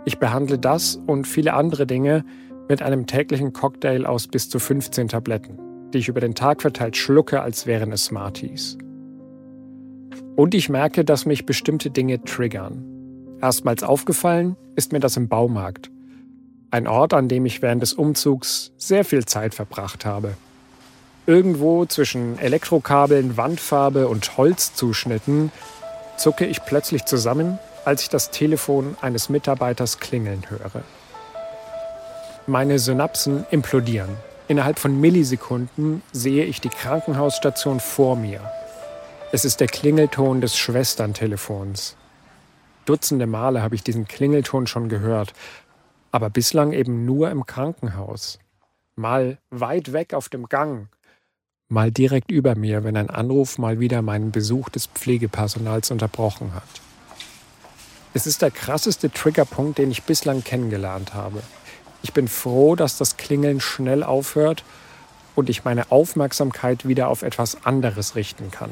Ich 0.06 0.18
behandle 0.18 0.58
das 0.58 0.96
und 0.96 1.28
viele 1.28 1.54
andere 1.54 1.86
Dinge 1.86 2.24
mit 2.68 2.82
einem 2.82 3.06
täglichen 3.06 3.54
Cocktail 3.54 4.06
aus 4.06 4.28
bis 4.28 4.50
zu 4.50 4.60
15 4.60 5.10
Tabletten, 5.10 5.60
die 5.94 6.00
ich 6.00 6.08
über 6.08 6.22
den 6.22 6.36
Tag 6.36 6.62
verteilt 6.62 6.96
schlucke, 6.98 7.42
als 7.42 7.66
wären 7.66 7.92
es 7.92 8.06
Smarties. 8.06 8.78
Und 10.36 10.56
ich 10.56 10.70
merke, 10.70 11.04
dass 11.04 11.26
mich 11.26 11.46
bestimmte 11.46 11.92
Dinge 11.92 12.24
triggern. 12.24 12.86
Erstmals 13.42 13.84
aufgefallen 13.84 14.56
ist 14.76 14.94
mir 14.94 15.00
das 15.00 15.18
im 15.18 15.28
Baumarkt. 15.28 15.92
Ein 16.72 16.88
Ort, 16.88 17.14
an 17.14 17.28
dem 17.28 17.46
ich 17.46 17.62
während 17.62 17.82
des 17.82 17.94
Umzugs 17.94 18.72
sehr 18.78 19.04
viel 19.04 19.26
Zeit 19.26 19.54
verbracht 19.54 20.06
habe. 20.06 20.36
Irgendwo 21.30 21.86
zwischen 21.86 22.40
Elektrokabeln, 22.40 23.38
Wandfarbe 23.38 24.08
und 24.08 24.36
Holzzuschnitten 24.36 25.52
zucke 26.18 26.48
ich 26.48 26.66
plötzlich 26.66 27.06
zusammen 27.06 27.60
als 27.86 28.02
ich 28.02 28.10
das 28.10 28.32
Telefon 28.32 28.98
eines 29.00 29.30
Mitarbeiters 29.30 30.00
klingeln 30.00 30.50
höre. 30.50 30.82
Meine 32.48 32.80
Synapsen 32.80 33.46
implodieren. 33.52 34.18
Innerhalb 34.48 34.80
von 34.80 35.00
Millisekunden 35.00 36.02
sehe 36.12 36.46
ich 36.46 36.62
die 36.62 36.70
Krankenhausstation 36.70 37.80
vor 37.80 38.16
mir. 38.16 38.42
Es 39.32 39.46
ist 39.46 39.60
der 39.60 39.68
Klingelton 39.68 40.42
des 40.42 40.58
Schwesterntelefons. 40.58 41.96
Dutzende 42.86 43.28
Male 43.28 43.62
habe 43.62 43.76
ich 43.76 43.84
diesen 43.84 44.08
Klingelton 44.08 44.66
schon 44.66 44.90
gehört, 44.90 45.34
aber 46.12 46.32
bislang 46.32 46.72
eben 46.72 47.06
nur 47.06 47.30
im 47.30 47.46
Krankenhaus. 47.46 48.40
Mal 48.96 49.38
weit 49.52 49.94
weg 49.94 50.16
auf 50.16 50.28
dem 50.30 50.50
Gang, 50.50 50.88
mal 51.72 51.92
direkt 51.92 52.32
über 52.32 52.56
mir, 52.56 52.84
wenn 52.84 52.98
ein 52.98 53.12
Anruf 53.12 53.60
mal 53.60 53.80
wieder 53.80 54.02
meinen 54.02 54.32
Besuch 54.32 54.70
des 54.70 54.88
Pflegepersonals 54.88 55.92
unterbrochen 55.92 56.56
hat. 56.56 56.64
Es 58.16 58.26
ist 58.26 58.42
der 58.42 58.50
krasseste 58.50 59.12
Triggerpunkt, 59.12 59.78
den 59.78 59.92
ich 59.92 60.02
bislang 60.02 60.44
kennengelernt 60.44 61.14
habe. 61.14 61.44
Ich 62.02 62.12
bin 62.12 62.28
froh, 62.28 62.76
dass 62.76 62.98
das 62.98 63.18
Klingeln 63.18 63.60
schnell 63.60 64.02
aufhört 64.02 64.64
und 65.36 65.48
ich 65.48 65.64
meine 65.64 65.92
Aufmerksamkeit 65.92 66.88
wieder 66.88 67.08
auf 67.08 67.22
etwas 67.22 67.64
anderes 67.66 68.16
richten 68.16 68.50
kann. 68.50 68.72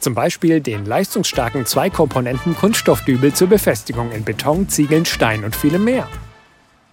Zum 0.00 0.14
Beispiel 0.14 0.60
den 0.60 0.86
leistungsstarken 0.86 1.64
Zweikomponenten 1.64 2.56
Kunststoffdübel 2.56 3.34
zur 3.34 3.48
Befestigung 3.48 4.10
in 4.10 4.24
Beton, 4.24 4.68
Ziegeln, 4.68 5.06
Stein 5.06 5.44
und 5.44 5.54
vielem 5.54 5.84
mehr. 5.84 6.08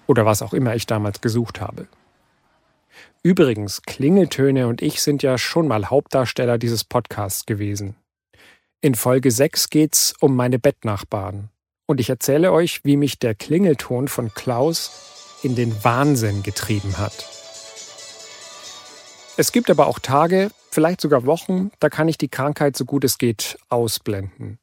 Oder 0.05 0.27
was 0.27 0.43
auch 0.43 0.53
immer 0.53 0.75
ich 0.75 0.85
damals 0.85 1.21
gesucht 1.21 1.59
habe. 1.59 1.87
Übrigens, 3.27 3.81
Klingeltöne 3.81 4.69
und 4.69 4.81
ich 4.81 5.01
sind 5.01 5.21
ja 5.21 5.37
schon 5.37 5.67
mal 5.67 5.89
Hauptdarsteller 5.89 6.57
dieses 6.57 6.85
Podcasts 6.85 7.45
gewesen. 7.45 7.97
In 8.79 8.95
Folge 8.95 9.31
6 9.31 9.69
geht's 9.69 10.13
um 10.21 10.33
meine 10.33 10.59
Bettnachbarn. 10.59 11.49
Und 11.87 11.99
ich 11.99 12.09
erzähle 12.09 12.53
euch, 12.53 12.85
wie 12.85 12.95
mich 12.95 13.19
der 13.19 13.35
Klingelton 13.35 14.07
von 14.07 14.33
Klaus 14.33 15.41
in 15.43 15.57
den 15.57 15.83
Wahnsinn 15.83 16.41
getrieben 16.41 16.97
hat. 16.99 17.27
Es 19.35 19.51
gibt 19.51 19.69
aber 19.69 19.87
auch 19.87 19.99
Tage, 19.99 20.49
vielleicht 20.71 21.01
sogar 21.01 21.25
Wochen, 21.25 21.71
da 21.81 21.89
kann 21.89 22.07
ich 22.07 22.17
die 22.17 22.29
Krankheit 22.29 22.77
so 22.77 22.85
gut 22.85 23.03
es 23.03 23.17
geht 23.17 23.57
ausblenden. 23.67 24.57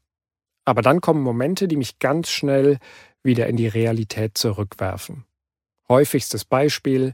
Aber 0.65 0.81
dann 0.81 1.03
kommen 1.03 1.23
Momente, 1.23 1.69
die 1.69 1.77
mich 1.77 1.99
ganz 1.99 2.31
schnell 2.31 2.79
wieder 3.23 3.47
in 3.47 3.59
die 3.59 3.69
Realität 3.69 4.39
zurückwerfen. 4.39 5.27
Häufigstes 5.87 6.47
Beispiel, 6.47 7.13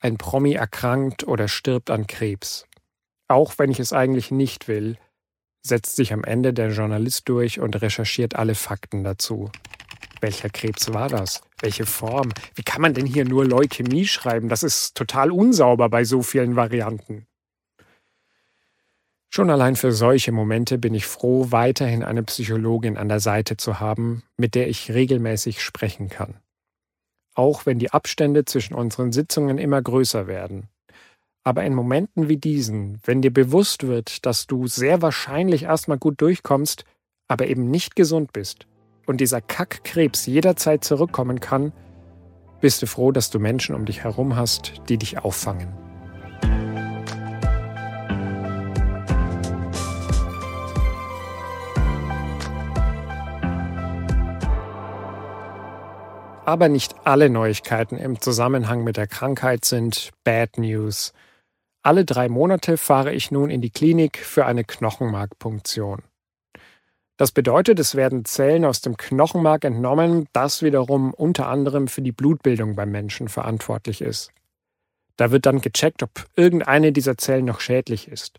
ein 0.00 0.18
Promi 0.18 0.52
erkrankt 0.52 1.26
oder 1.26 1.48
stirbt 1.48 1.90
an 1.90 2.06
Krebs. 2.06 2.66
Auch 3.28 3.54
wenn 3.58 3.70
ich 3.70 3.80
es 3.80 3.92
eigentlich 3.92 4.30
nicht 4.30 4.68
will, 4.68 4.98
setzt 5.62 5.96
sich 5.96 6.12
am 6.12 6.24
Ende 6.24 6.52
der 6.54 6.70
Journalist 6.70 7.28
durch 7.28 7.60
und 7.60 7.80
recherchiert 7.80 8.36
alle 8.36 8.54
Fakten 8.54 9.04
dazu. 9.04 9.50
Welcher 10.20 10.48
Krebs 10.48 10.92
war 10.94 11.08
das? 11.08 11.42
Welche 11.60 11.86
Form? 11.86 12.32
Wie 12.54 12.62
kann 12.62 12.80
man 12.80 12.94
denn 12.94 13.06
hier 13.06 13.24
nur 13.24 13.44
Leukämie 13.44 14.06
schreiben? 14.06 14.48
Das 14.48 14.62
ist 14.62 14.94
total 14.96 15.30
unsauber 15.30 15.88
bei 15.88 16.04
so 16.04 16.22
vielen 16.22 16.56
Varianten. 16.56 17.26
Schon 19.28 19.50
allein 19.50 19.76
für 19.76 19.92
solche 19.92 20.32
Momente 20.32 20.78
bin 20.78 20.94
ich 20.94 21.06
froh, 21.06 21.48
weiterhin 21.50 22.02
eine 22.02 22.22
Psychologin 22.22 22.96
an 22.96 23.08
der 23.08 23.20
Seite 23.20 23.56
zu 23.56 23.80
haben, 23.80 24.22
mit 24.38 24.54
der 24.54 24.68
ich 24.68 24.92
regelmäßig 24.92 25.62
sprechen 25.62 26.08
kann. 26.08 26.40
Auch 27.36 27.66
wenn 27.66 27.78
die 27.78 27.92
Abstände 27.92 28.44
zwischen 28.44 28.74
unseren 28.74 29.12
Sitzungen 29.12 29.58
immer 29.58 29.80
größer 29.80 30.26
werden. 30.26 30.68
Aber 31.44 31.62
in 31.62 31.74
Momenten 31.74 32.28
wie 32.28 32.38
diesen, 32.38 32.98
wenn 33.04 33.22
dir 33.22 33.32
bewusst 33.32 33.86
wird, 33.86 34.26
dass 34.26 34.48
du 34.48 34.66
sehr 34.66 35.00
wahrscheinlich 35.00 35.62
erstmal 35.62 35.98
gut 35.98 36.20
durchkommst, 36.20 36.84
aber 37.28 37.46
eben 37.46 37.70
nicht 37.70 37.94
gesund 37.94 38.32
bist 38.32 38.66
und 39.06 39.20
dieser 39.20 39.40
Kackkrebs 39.40 40.26
jederzeit 40.26 40.82
zurückkommen 40.82 41.38
kann, 41.38 41.72
bist 42.60 42.82
du 42.82 42.86
froh, 42.86 43.12
dass 43.12 43.30
du 43.30 43.38
Menschen 43.38 43.76
um 43.76 43.84
dich 43.84 44.02
herum 44.02 44.34
hast, 44.34 44.72
die 44.88 44.96
dich 44.96 45.18
auffangen. 45.18 45.85
Aber 56.46 56.68
nicht 56.68 56.94
alle 57.02 57.28
Neuigkeiten 57.28 57.96
im 57.96 58.20
Zusammenhang 58.20 58.84
mit 58.84 58.96
der 58.96 59.08
Krankheit 59.08 59.64
sind 59.64 60.12
Bad 60.22 60.58
News. 60.58 61.12
Alle 61.82 62.04
drei 62.04 62.28
Monate 62.28 62.76
fahre 62.76 63.12
ich 63.12 63.32
nun 63.32 63.50
in 63.50 63.60
die 63.60 63.70
Klinik 63.70 64.18
für 64.18 64.46
eine 64.46 64.62
Knochenmarkpunktion. 64.62 66.04
Das 67.16 67.32
bedeutet, 67.32 67.80
es 67.80 67.96
werden 67.96 68.24
Zellen 68.24 68.64
aus 68.64 68.80
dem 68.80 68.96
Knochenmark 68.96 69.64
entnommen, 69.64 70.28
das 70.32 70.62
wiederum 70.62 71.12
unter 71.14 71.48
anderem 71.48 71.88
für 71.88 72.02
die 72.02 72.12
Blutbildung 72.12 72.76
beim 72.76 72.92
Menschen 72.92 73.26
verantwortlich 73.26 74.00
ist. 74.00 74.30
Da 75.16 75.32
wird 75.32 75.46
dann 75.46 75.60
gecheckt, 75.60 76.04
ob 76.04 76.26
irgendeine 76.36 76.92
dieser 76.92 77.18
Zellen 77.18 77.46
noch 77.46 77.58
schädlich 77.58 78.06
ist. 78.06 78.38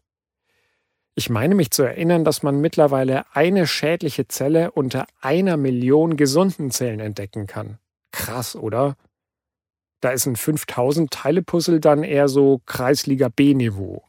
Ich 1.13 1.29
meine 1.29 1.55
mich 1.55 1.71
zu 1.71 1.83
erinnern, 1.83 2.23
dass 2.23 2.41
man 2.41 2.61
mittlerweile 2.61 3.25
eine 3.35 3.67
schädliche 3.67 4.29
Zelle 4.29 4.71
unter 4.71 5.07
einer 5.19 5.57
Million 5.57 6.15
gesunden 6.15 6.71
Zellen 6.71 7.01
entdecken 7.01 7.47
kann. 7.47 7.79
Krass, 8.11 8.55
oder? 8.55 8.95
Da 10.01 10.11
ist 10.11 10.27
ein 10.27 10.35
5000 10.35 11.11
Teile 11.11 11.41
Puzzle 11.41 11.79
dann 11.79 12.03
eher 12.03 12.27
so 12.27 12.61
Kreisliga 12.65 13.29
B-Niveau. 13.29 14.03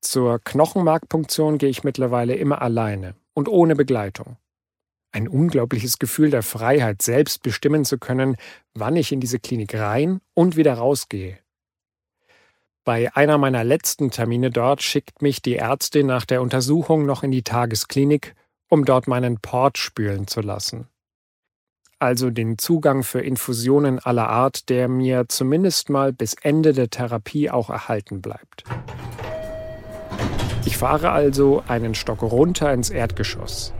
Zur 0.00 0.40
Knochenmarkpunktion 0.40 1.58
gehe 1.58 1.68
ich 1.68 1.84
mittlerweile 1.84 2.34
immer 2.34 2.62
alleine 2.62 3.14
und 3.34 3.48
ohne 3.48 3.76
Begleitung. 3.76 4.38
Ein 5.12 5.28
unglaubliches 5.28 5.98
Gefühl 5.98 6.30
der 6.30 6.42
Freiheit, 6.42 7.02
selbst 7.02 7.42
bestimmen 7.42 7.84
zu 7.84 7.98
können, 7.98 8.36
wann 8.74 8.96
ich 8.96 9.12
in 9.12 9.20
diese 9.20 9.38
Klinik 9.38 9.74
rein 9.74 10.20
und 10.34 10.56
wieder 10.56 10.74
rausgehe. 10.74 11.38
Bei 12.84 13.14
einer 13.14 13.36
meiner 13.36 13.62
letzten 13.62 14.10
Termine 14.10 14.50
dort 14.50 14.82
schickt 14.82 15.22
mich 15.22 15.42
die 15.42 15.56
Ärztin 15.56 16.06
nach 16.06 16.24
der 16.24 16.42
Untersuchung 16.42 17.06
noch 17.06 17.22
in 17.22 17.30
die 17.30 17.42
Tagesklinik, 17.42 18.34
um 18.68 18.84
dort 18.84 19.06
meinen 19.06 19.38
Port 19.40 19.78
spülen 19.78 20.26
zu 20.26 20.40
lassen 20.40 20.88
also 22.00 22.30
den 22.30 22.56
Zugang 22.56 23.02
für 23.02 23.20
Infusionen 23.20 23.98
aller 23.98 24.28
Art, 24.28 24.70
der 24.70 24.88
mir 24.88 25.26
zumindest 25.28 25.90
mal 25.90 26.12
bis 26.12 26.34
Ende 26.42 26.72
der 26.72 26.88
Therapie 26.88 27.50
auch 27.50 27.68
erhalten 27.68 28.22
bleibt. 28.22 28.64
Ich 30.64 30.78
fahre 30.78 31.10
also 31.10 31.62
einen 31.68 31.94
Stock 31.94 32.22
runter 32.22 32.72
ins 32.72 32.88
Erdgeschoss. 32.88 33.74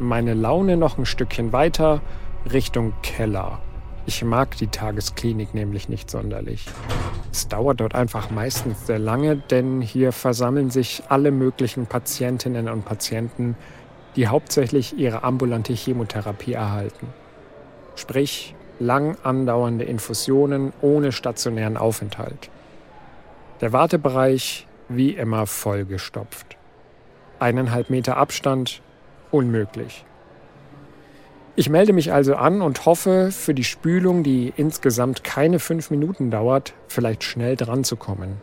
Meine 0.00 0.34
Laune 0.34 0.76
noch 0.76 0.98
ein 0.98 1.06
Stückchen 1.06 1.52
weiter 1.52 2.02
Richtung 2.50 2.92
Keller. 3.02 3.60
Ich 4.04 4.24
mag 4.24 4.56
die 4.56 4.66
Tagesklinik 4.66 5.54
nämlich 5.54 5.88
nicht 5.88 6.10
sonderlich. 6.10 6.66
Es 7.30 7.46
dauert 7.46 7.80
dort 7.80 7.94
einfach 7.94 8.30
meistens 8.30 8.86
sehr 8.86 8.98
lange, 8.98 9.36
denn 9.36 9.80
hier 9.80 10.10
versammeln 10.10 10.70
sich 10.70 11.04
alle 11.08 11.30
möglichen 11.30 11.86
Patientinnen 11.86 12.68
und 12.68 12.84
Patienten, 12.84 13.56
die 14.16 14.26
hauptsächlich 14.26 14.98
ihre 14.98 15.22
ambulante 15.22 15.72
Chemotherapie 15.72 16.54
erhalten 16.54 17.06
sprich 18.00 18.54
lang 18.78 19.16
andauernde 19.22 19.84
Infusionen 19.84 20.72
ohne 20.80 21.12
stationären 21.12 21.76
Aufenthalt. 21.76 22.50
Der 23.60 23.72
Wartebereich 23.72 24.66
wie 24.88 25.10
immer 25.10 25.46
vollgestopft. 25.46 26.56
Eineinhalb 27.38 27.90
Meter 27.90 28.16
Abstand 28.16 28.80
unmöglich. 29.30 30.04
Ich 31.56 31.68
melde 31.68 31.92
mich 31.92 32.12
also 32.12 32.36
an 32.36 32.62
und 32.62 32.86
hoffe, 32.86 33.30
für 33.32 33.54
die 33.54 33.64
Spülung, 33.64 34.22
die 34.22 34.52
insgesamt 34.56 35.24
keine 35.24 35.58
fünf 35.58 35.90
Minuten 35.90 36.30
dauert, 36.30 36.72
vielleicht 36.88 37.22
schnell 37.22 37.56
dran 37.56 37.84
zu 37.84 37.96
kommen. 37.96 38.40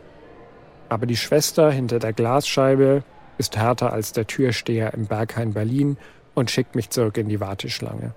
Aber 0.88 1.06
die 1.06 1.16
Schwester 1.16 1.70
hinter 1.70 1.98
der 1.98 2.12
Glasscheibe 2.12 3.02
ist 3.38 3.56
härter 3.56 3.92
als 3.92 4.12
der 4.12 4.26
Türsteher 4.26 4.94
im 4.94 5.06
Berghain 5.06 5.52
Berlin 5.52 5.96
und 6.34 6.50
schickt 6.50 6.76
mich 6.76 6.90
zurück 6.90 7.18
in 7.18 7.28
die 7.28 7.40
Warteschlange. 7.40 8.14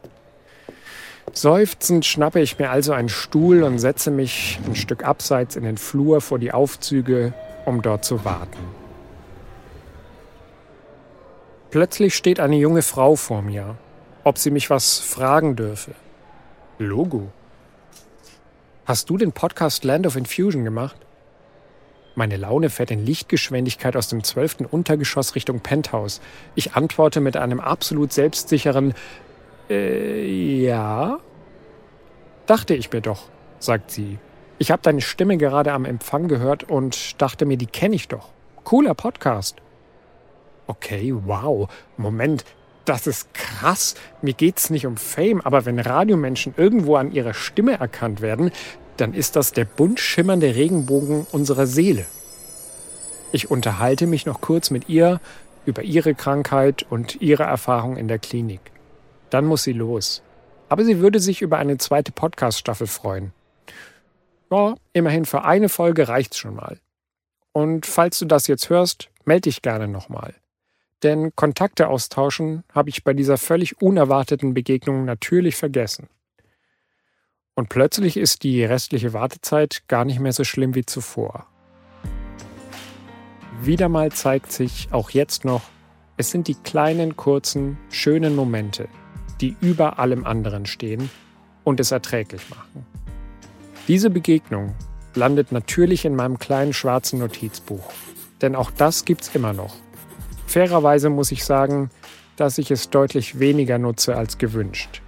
Seufzend 1.34 2.06
schnappe 2.06 2.42
ich 2.42 2.60
mir 2.60 2.70
also 2.70 2.94
einen 2.94 3.10
Stuhl 3.10 3.64
und 3.64 3.80
setze 3.80 4.12
mich 4.12 4.60
ein 4.66 4.76
Stück 4.76 5.04
abseits 5.04 5.56
in 5.56 5.64
den 5.64 5.78
Flur 5.78 6.22
vor 6.22 6.40
die 6.40 6.52
Aufzüge, 6.52 7.34
um 7.66 7.82
dort 7.82 8.04
zu 8.04 8.26
warten. 8.26 8.60
Plötzlich 11.70 12.16
steht 12.16 12.40
eine 12.42 12.58
junge 12.58 12.82
Frau 12.82 13.16
vor 13.16 13.42
mir, 13.42 13.78
ob 14.26 14.38
sie 14.38 14.52
mich 14.52 14.70
was 14.70 15.00
fragen 15.00 15.56
dürfe. 15.56 15.92
Logo. 16.80 17.30
Hast 18.86 19.10
du 19.10 19.18
den 19.18 19.32
Podcast 19.32 19.86
Land 19.86 20.06
of 20.06 20.18
Infusion 20.18 20.66
gemacht? 20.66 20.98
Meine 22.16 22.36
Laune 22.36 22.70
fährt 22.70 22.92
in 22.92 23.06
Lichtgeschwindigkeit 23.06 23.96
aus 23.96 24.10
dem 24.10 24.24
zwölften 24.24 24.66
Untergeschoss 24.66 25.36
Richtung 25.36 25.62
Penthouse. 25.62 26.20
Ich 26.56 26.74
antworte 26.74 27.22
mit 27.22 27.38
einem 27.38 27.62
absolut 27.62 28.12
selbstsicheren 28.12 28.94
äh, 29.72 30.64
ja. 30.64 31.20
Dachte 32.46 32.74
ich 32.74 32.92
mir 32.92 33.02
doch, 33.02 33.30
sagt 33.60 33.92
sie. 33.92 34.20
Ich 34.58 34.70
habe 34.70 34.82
deine 34.84 35.02
Stimme 35.02 35.38
gerade 35.38 35.72
am 35.72 35.86
Empfang 35.86 36.28
gehört 36.28 36.64
und 36.66 37.22
dachte 37.22 37.46
mir, 37.46 37.58
die 37.58 37.66
kenne 37.66 37.96
ich 37.96 38.08
doch. 38.08 38.30
Cooler 38.64 38.94
Podcast. 38.94 39.58
Okay, 40.68 41.14
wow. 41.26 41.70
Moment, 41.98 42.46
das 42.86 43.08
ist 43.08 43.34
krass. 43.34 43.96
Mir 44.22 44.34
geht's 44.34 44.70
nicht 44.70 44.86
um 44.86 44.98
Fame, 44.98 45.42
aber 45.42 45.66
wenn 45.66 45.80
Radiomenschen 45.80 46.54
irgendwo 46.58 46.96
an 46.96 47.12
ihrer 47.12 47.34
Stimme 47.34 47.80
erkannt 47.80 48.22
werden, 48.22 48.52
dann 48.98 49.14
ist 49.14 49.36
das 49.36 49.52
der 49.52 49.66
bunt 49.66 50.00
schimmernde 50.00 50.56
Regenbogen 50.56 51.26
unserer 51.32 51.66
Seele. 51.66 52.06
Ich 53.32 53.50
unterhalte 53.50 54.08
mich 54.08 54.26
noch 54.26 54.42
kurz 54.42 54.70
mit 54.70 54.90
ihr 54.90 55.20
über 55.66 55.84
ihre 55.84 56.14
Krankheit 56.14 56.86
und 56.90 57.22
ihre 57.22 57.44
Erfahrung 57.44 57.98
in 57.98 58.08
der 58.08 58.20
Klinik. 58.20 58.71
Dann 59.32 59.46
muss 59.46 59.64
sie 59.64 59.74
los. 59.74 60.22
Aber 60.70 60.86
sie 60.86 61.00
würde 61.00 61.20
sich 61.20 61.42
über 61.42 61.58
eine 61.58 61.78
zweite 61.78 62.12
Podcast-Staffel 62.12 62.86
freuen. 62.86 63.34
Ja, 64.52 64.76
immerhin 64.94 65.26
für 65.26 65.44
eine 65.44 65.70
Folge 65.70 66.08
reicht's 66.08 66.38
schon 66.38 66.56
mal. 66.56 66.78
Und 67.54 67.86
falls 67.86 68.20
du 68.20 68.26
das 68.26 68.48
jetzt 68.48 68.70
hörst, 68.70 69.10
melde 69.26 69.42
dich 69.42 69.62
gerne 69.62 69.88
nochmal. 69.88 70.36
Denn 71.04 71.36
Kontakte 71.36 71.88
austauschen 71.88 72.64
habe 72.74 72.90
ich 72.90 73.04
bei 73.04 73.14
dieser 73.14 73.38
völlig 73.38 73.82
unerwarteten 73.82 74.54
Begegnung 74.54 75.06
natürlich 75.06 75.56
vergessen. 75.56 76.08
Und 77.56 77.70
plötzlich 77.70 78.18
ist 78.18 78.44
die 78.44 78.64
restliche 78.64 79.14
Wartezeit 79.14 79.84
gar 79.88 80.06
nicht 80.06 80.20
mehr 80.20 80.34
so 80.34 80.44
schlimm 80.44 80.76
wie 80.76 80.86
zuvor. 80.86 81.48
Wieder 83.62 83.90
mal 83.90 84.12
zeigt 84.12 84.52
sich 84.52 84.90
auch 84.92 85.10
jetzt 85.12 85.46
noch, 85.46 85.62
es 86.18 86.32
sind 86.32 86.48
die 86.48 86.56
kleinen, 86.56 87.18
kurzen, 87.18 87.78
schönen 87.90 88.36
Momente, 88.36 88.88
die 89.42 89.56
über 89.62 90.00
allem 90.00 90.26
anderen 90.26 90.66
stehen 90.66 91.10
und 91.64 91.80
es 91.80 91.92
erträglich 91.92 92.50
machen. 92.50 92.86
Diese 93.88 94.10
Begegnung 94.10 94.76
landet 95.16 95.52
natürlich 95.52 96.06
in 96.06 96.16
meinem 96.16 96.40
kleinen 96.40 96.74
schwarzen 96.74 97.20
Notizbuch, 97.20 97.92
denn 98.42 98.56
auch 98.56 98.72
das 98.72 99.06
gibt's 99.06 99.32
immer 99.34 99.54
noch. 99.54 99.76
Fairerweise 100.46 101.10
muss 101.10 101.32
ich 101.32 101.44
sagen, 101.44 101.90
dass 102.36 102.58
ich 102.58 102.72
es 102.72 102.90
deutlich 102.90 103.40
weniger 103.40 103.78
nutze 103.78 104.16
als 104.16 104.38
gewünscht. 104.38 105.02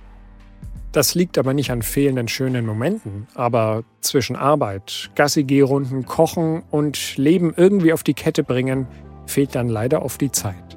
Das 0.92 1.16
liegt 1.16 1.40
aber 1.40 1.56
nicht 1.56 1.72
an 1.72 1.82
fehlenden 1.82 2.28
schönen 2.28 2.68
Momenten, 2.68 3.28
aber 3.34 3.84
zwischen 4.02 4.36
Arbeit, 4.36 5.10
Gassi-Gehrunden, 5.16 6.06
Kochen 6.06 6.62
und 6.70 7.18
Leben 7.18 7.52
irgendwie 7.58 7.94
auf 7.94 8.04
die 8.04 8.14
Kette 8.14 8.44
bringen, 8.44 8.88
fehlt 9.26 9.56
dann 9.56 9.70
leider 9.70 10.04
oft 10.04 10.22
die 10.22 10.32
Zeit. 10.32 10.73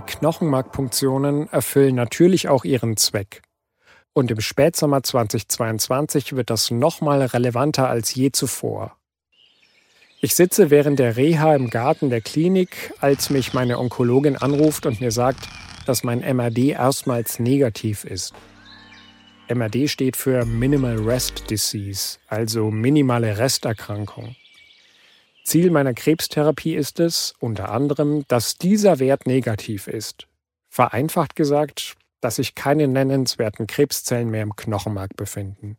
Die 0.00 0.12
Knochenmarkpunktionen 0.16 1.48
erfüllen 1.52 1.94
natürlich 1.94 2.48
auch 2.48 2.64
ihren 2.64 2.96
Zweck. 2.96 3.42
Und 4.14 4.30
im 4.30 4.40
Spätsommer 4.40 5.02
2022 5.02 6.34
wird 6.34 6.48
das 6.48 6.70
nochmal 6.70 7.20
relevanter 7.22 7.88
als 7.90 8.14
je 8.14 8.32
zuvor. 8.32 8.96
Ich 10.22 10.34
sitze 10.34 10.70
während 10.70 10.98
der 10.98 11.18
Reha 11.18 11.54
im 11.54 11.68
Garten 11.68 12.08
der 12.08 12.22
Klinik, 12.22 12.94
als 13.00 13.28
mich 13.28 13.52
meine 13.52 13.78
Onkologin 13.78 14.36
anruft 14.36 14.86
und 14.86 15.02
mir 15.02 15.10
sagt, 15.10 15.46
dass 15.84 16.02
mein 16.02 16.20
MRD 16.20 16.70
erstmals 16.70 17.38
negativ 17.38 18.04
ist. 18.04 18.32
MRD 19.48 19.90
steht 19.90 20.16
für 20.16 20.46
Minimal 20.46 20.96
Rest 20.96 21.50
Disease, 21.50 22.18
also 22.26 22.70
minimale 22.70 23.36
Resterkrankung. 23.36 24.34
Ziel 25.44 25.70
meiner 25.70 25.94
Krebstherapie 25.94 26.74
ist 26.74 27.00
es, 27.00 27.34
unter 27.38 27.70
anderem, 27.70 28.24
dass 28.28 28.56
dieser 28.56 28.98
Wert 28.98 29.26
negativ 29.26 29.86
ist. 29.86 30.26
Vereinfacht 30.68 31.34
gesagt, 31.34 31.96
dass 32.20 32.36
sich 32.36 32.54
keine 32.54 32.86
nennenswerten 32.86 33.66
Krebszellen 33.66 34.30
mehr 34.30 34.42
im 34.42 34.54
Knochenmark 34.54 35.16
befinden. 35.16 35.76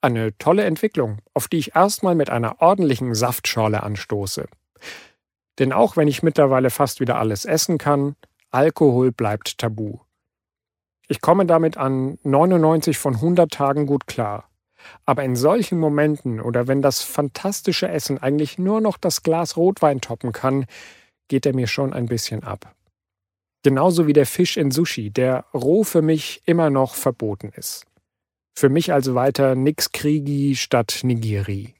Eine 0.00 0.36
tolle 0.38 0.64
Entwicklung, 0.64 1.18
auf 1.34 1.48
die 1.48 1.58
ich 1.58 1.74
erstmal 1.74 2.14
mit 2.14 2.30
einer 2.30 2.62
ordentlichen 2.62 3.14
Saftschorle 3.14 3.82
anstoße. 3.82 4.46
Denn 5.58 5.72
auch 5.72 5.96
wenn 5.96 6.06
ich 6.06 6.22
mittlerweile 6.22 6.70
fast 6.70 7.00
wieder 7.00 7.18
alles 7.18 7.44
essen 7.44 7.78
kann, 7.78 8.14
Alkohol 8.50 9.10
bleibt 9.10 9.58
tabu. 9.58 9.98
Ich 11.08 11.20
komme 11.20 11.46
damit 11.46 11.76
an 11.76 12.18
99 12.22 12.96
von 12.96 13.14
100 13.14 13.50
Tagen 13.50 13.86
gut 13.86 14.06
klar. 14.06 14.48
Aber 15.04 15.24
in 15.24 15.36
solchen 15.36 15.78
Momenten 15.78 16.40
oder 16.40 16.66
wenn 16.66 16.82
das 16.82 17.02
fantastische 17.02 17.88
Essen 17.88 18.18
eigentlich 18.18 18.58
nur 18.58 18.80
noch 18.80 18.98
das 18.98 19.22
Glas 19.22 19.56
Rotwein 19.56 20.00
toppen 20.00 20.32
kann, 20.32 20.66
geht 21.28 21.46
er 21.46 21.54
mir 21.54 21.66
schon 21.66 21.92
ein 21.92 22.06
bisschen 22.06 22.42
ab. 22.42 22.74
Genauso 23.62 24.06
wie 24.06 24.12
der 24.12 24.26
Fisch 24.26 24.56
in 24.56 24.70
Sushi, 24.70 25.10
der 25.10 25.44
roh 25.52 25.84
für 25.84 26.02
mich 26.02 26.42
immer 26.46 26.70
noch 26.70 26.94
verboten 26.94 27.50
ist. 27.54 27.86
Für 28.54 28.68
mich 28.68 28.92
also 28.92 29.14
weiter 29.14 29.54
nix 29.54 29.92
Kriegi 29.92 30.56
statt 30.56 31.00
Nigiri. 31.02 31.74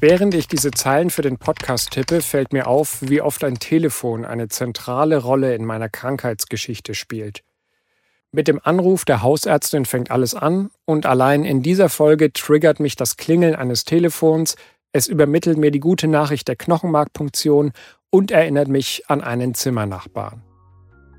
Während 0.00 0.34
ich 0.34 0.48
diese 0.48 0.72
Zeilen 0.72 1.10
für 1.10 1.22
den 1.22 1.38
Podcast 1.38 1.92
tippe, 1.92 2.22
fällt 2.22 2.52
mir 2.52 2.66
auf, 2.66 2.98
wie 3.02 3.20
oft 3.20 3.44
ein 3.44 3.60
Telefon 3.60 4.24
eine 4.24 4.48
zentrale 4.48 5.18
Rolle 5.18 5.54
in 5.54 5.64
meiner 5.64 5.88
Krankheitsgeschichte 5.88 6.94
spielt. 6.94 7.44
Mit 8.34 8.48
dem 8.48 8.60
Anruf 8.62 9.04
der 9.04 9.22
Hausärztin 9.22 9.84
fängt 9.84 10.10
alles 10.10 10.34
an 10.34 10.70
und 10.86 11.04
allein 11.04 11.44
in 11.44 11.62
dieser 11.62 11.90
Folge 11.90 12.32
triggert 12.32 12.80
mich 12.80 12.96
das 12.96 13.18
Klingeln 13.18 13.54
eines 13.54 13.84
Telefons, 13.84 14.56
es 14.94 15.06
übermittelt 15.06 15.58
mir 15.58 15.70
die 15.70 15.80
gute 15.80 16.08
Nachricht 16.08 16.48
der 16.48 16.56
Knochenmarkpunktion 16.56 17.72
und 18.08 18.30
erinnert 18.30 18.68
mich 18.68 19.04
an 19.08 19.20
einen 19.20 19.52
Zimmernachbarn. 19.52 20.42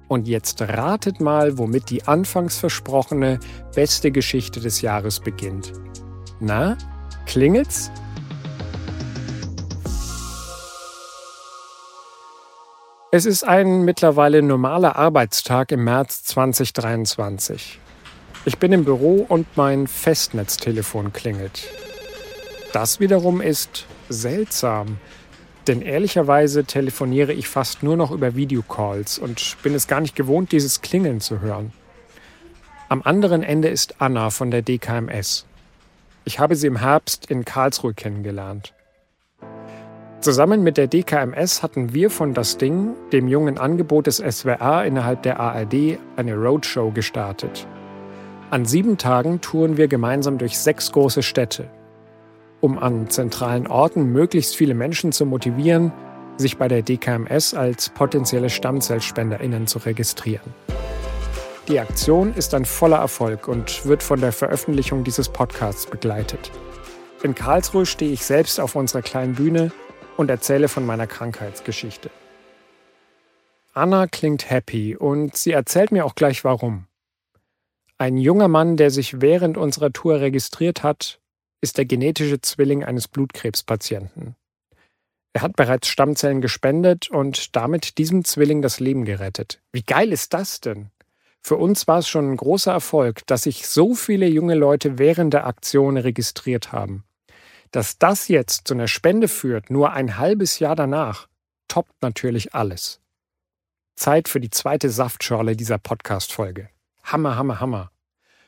Und 0.07 0.27
jetzt 0.27 0.59
ratet 0.63 1.21
mal, 1.21 1.59
womit 1.59 1.91
die 1.91 2.03
anfangs 2.03 2.57
versprochene 2.57 3.39
beste 3.75 4.11
Geschichte 4.11 4.59
des 4.59 4.81
Jahres 4.81 5.19
beginnt. 5.19 5.71
Na, 6.39 6.77
klingelt's? 7.27 7.91
Es 13.15 13.27
ist 13.27 13.43
ein 13.43 13.85
mittlerweile 13.85 14.41
normaler 14.41 14.95
Arbeitstag 14.95 15.71
im 15.71 15.83
März 15.83 16.23
2023. 16.23 17.79
Ich 18.45 18.57
bin 18.57 18.71
im 18.71 18.85
Büro 18.85 19.23
und 19.29 19.45
mein 19.55 19.85
Festnetztelefon 19.85 21.13
klingelt. 21.13 21.69
Das 22.71 22.99
wiederum 22.99 23.39
ist 23.39 23.85
seltsam, 24.09 24.97
denn 25.67 25.83
ehrlicherweise 25.83 26.63
telefoniere 26.63 27.33
ich 27.33 27.47
fast 27.47 27.83
nur 27.83 27.97
noch 27.97 28.09
über 28.09 28.35
Videocalls 28.35 29.19
und 29.19 29.57
bin 29.61 29.75
es 29.75 29.85
gar 29.85 30.01
nicht 30.01 30.15
gewohnt, 30.15 30.51
dieses 30.51 30.81
Klingeln 30.81 31.21
zu 31.21 31.39
hören. 31.39 31.71
Am 32.89 33.03
anderen 33.03 33.43
Ende 33.43 33.67
ist 33.67 34.01
Anna 34.01 34.31
von 34.31 34.49
der 34.49 34.63
DKMS. 34.63 35.45
Ich 36.25 36.39
habe 36.39 36.55
sie 36.55 36.65
im 36.65 36.77
Herbst 36.77 37.27
in 37.29 37.45
Karlsruhe 37.45 37.93
kennengelernt. 37.93 38.73
Zusammen 40.23 40.63
mit 40.63 40.77
der 40.77 40.87
DKMS 40.87 41.63
hatten 41.63 41.93
wir 41.93 42.09
von 42.09 42.33
Das 42.33 42.57
Ding, 42.57 42.93
dem 43.11 43.27
jungen 43.27 43.57
Angebot 43.57 44.07
des 44.07 44.19
SWR 44.19 44.85
innerhalb 44.85 45.21
der 45.23 45.37
ARD, 45.37 45.99
eine 46.15 46.35
Roadshow 46.35 46.91
gestartet. 46.91 47.67
An 48.49 48.63
sieben 48.63 48.97
Tagen 48.97 49.41
touren 49.41 49.75
wir 49.75 49.89
gemeinsam 49.89 50.37
durch 50.37 50.57
sechs 50.57 50.93
große 50.93 51.23
Städte, 51.23 51.69
um 52.61 52.79
an 52.79 53.09
zentralen 53.09 53.67
Orten 53.67 54.13
möglichst 54.13 54.55
viele 54.55 54.75
Menschen 54.75 55.11
zu 55.11 55.25
motivieren, 55.25 55.91
sich 56.37 56.55
bei 56.55 56.69
der 56.69 56.83
DKMS 56.83 57.53
als 57.53 57.89
potenzielle 57.89 58.49
StammzellspenderInnen 58.49 59.67
zu 59.67 59.79
registrieren. 59.79 60.53
Die 61.67 61.81
Aktion 61.81 62.33
ist 62.33 62.53
ein 62.53 62.63
voller 62.63 62.99
Erfolg 62.99 63.49
und 63.49 63.85
wird 63.85 64.01
von 64.01 64.21
der 64.21 64.31
Veröffentlichung 64.31 65.03
dieses 65.03 65.27
Podcasts 65.27 65.85
begleitet. 65.85 66.49
In 67.23 67.35
Karlsruhe 67.35 67.85
stehe 67.85 68.13
ich 68.13 68.25
selbst 68.25 68.61
auf 68.61 68.77
unserer 68.77 69.01
kleinen 69.01 69.33
Bühne 69.33 69.73
und 70.17 70.29
erzähle 70.29 70.67
von 70.67 70.85
meiner 70.85 71.07
Krankheitsgeschichte. 71.07 72.09
Anna 73.73 74.07
klingt 74.07 74.49
happy 74.49 74.95
und 74.95 75.35
sie 75.35 75.51
erzählt 75.51 75.91
mir 75.91 76.05
auch 76.05 76.15
gleich 76.15 76.43
warum. 76.43 76.85
Ein 77.97 78.17
junger 78.17 78.47
Mann, 78.47 78.77
der 78.77 78.91
sich 78.91 79.21
während 79.21 79.57
unserer 79.57 79.91
Tour 79.91 80.19
registriert 80.19 80.83
hat, 80.83 81.19
ist 81.61 81.77
der 81.77 81.85
genetische 81.85 82.41
Zwilling 82.41 82.83
eines 82.83 83.07
Blutkrebspatienten. 83.07 84.35
Er 85.33 85.41
hat 85.41 85.55
bereits 85.55 85.87
Stammzellen 85.87 86.41
gespendet 86.41 87.09
und 87.09 87.55
damit 87.55 87.97
diesem 87.97 88.23
Zwilling 88.23 88.61
das 88.61 88.79
Leben 88.79 89.05
gerettet. 89.05 89.61
Wie 89.71 89.81
geil 89.81 90.11
ist 90.11 90.33
das 90.33 90.61
denn? 90.61 90.91
Für 91.41 91.55
uns 91.55 91.87
war 91.87 91.99
es 91.99 92.07
schon 92.07 92.31
ein 92.31 92.37
großer 92.37 92.71
Erfolg, 92.71 93.25
dass 93.27 93.43
sich 93.43 93.67
so 93.67 93.95
viele 93.95 94.27
junge 94.27 94.55
Leute 94.55 94.99
während 94.99 95.33
der 95.33 95.47
Aktion 95.47 95.97
registriert 95.97 96.71
haben. 96.71 97.03
Dass 97.73 97.97
das 97.97 98.27
jetzt 98.27 98.67
zu 98.67 98.75
einer 98.75 98.87
Spende 98.87 99.27
führt, 99.27 99.71
nur 99.71 99.93
ein 99.93 100.19
halbes 100.19 100.59
Jahr 100.59 100.75
danach, 100.75 101.27
toppt 101.67 102.03
natürlich 102.03 102.53
alles. 102.53 103.01
Zeit 103.95 104.27
für 104.27 104.39
die 104.39 104.51
zweite 104.51 104.91
Saftschorle 104.91 105.55
dieser 105.55 105.79
Podcast-Folge. 105.79 106.69
Hammer, 107.01 107.35
Hammer, 107.35 107.59
Hammer. 107.59 107.91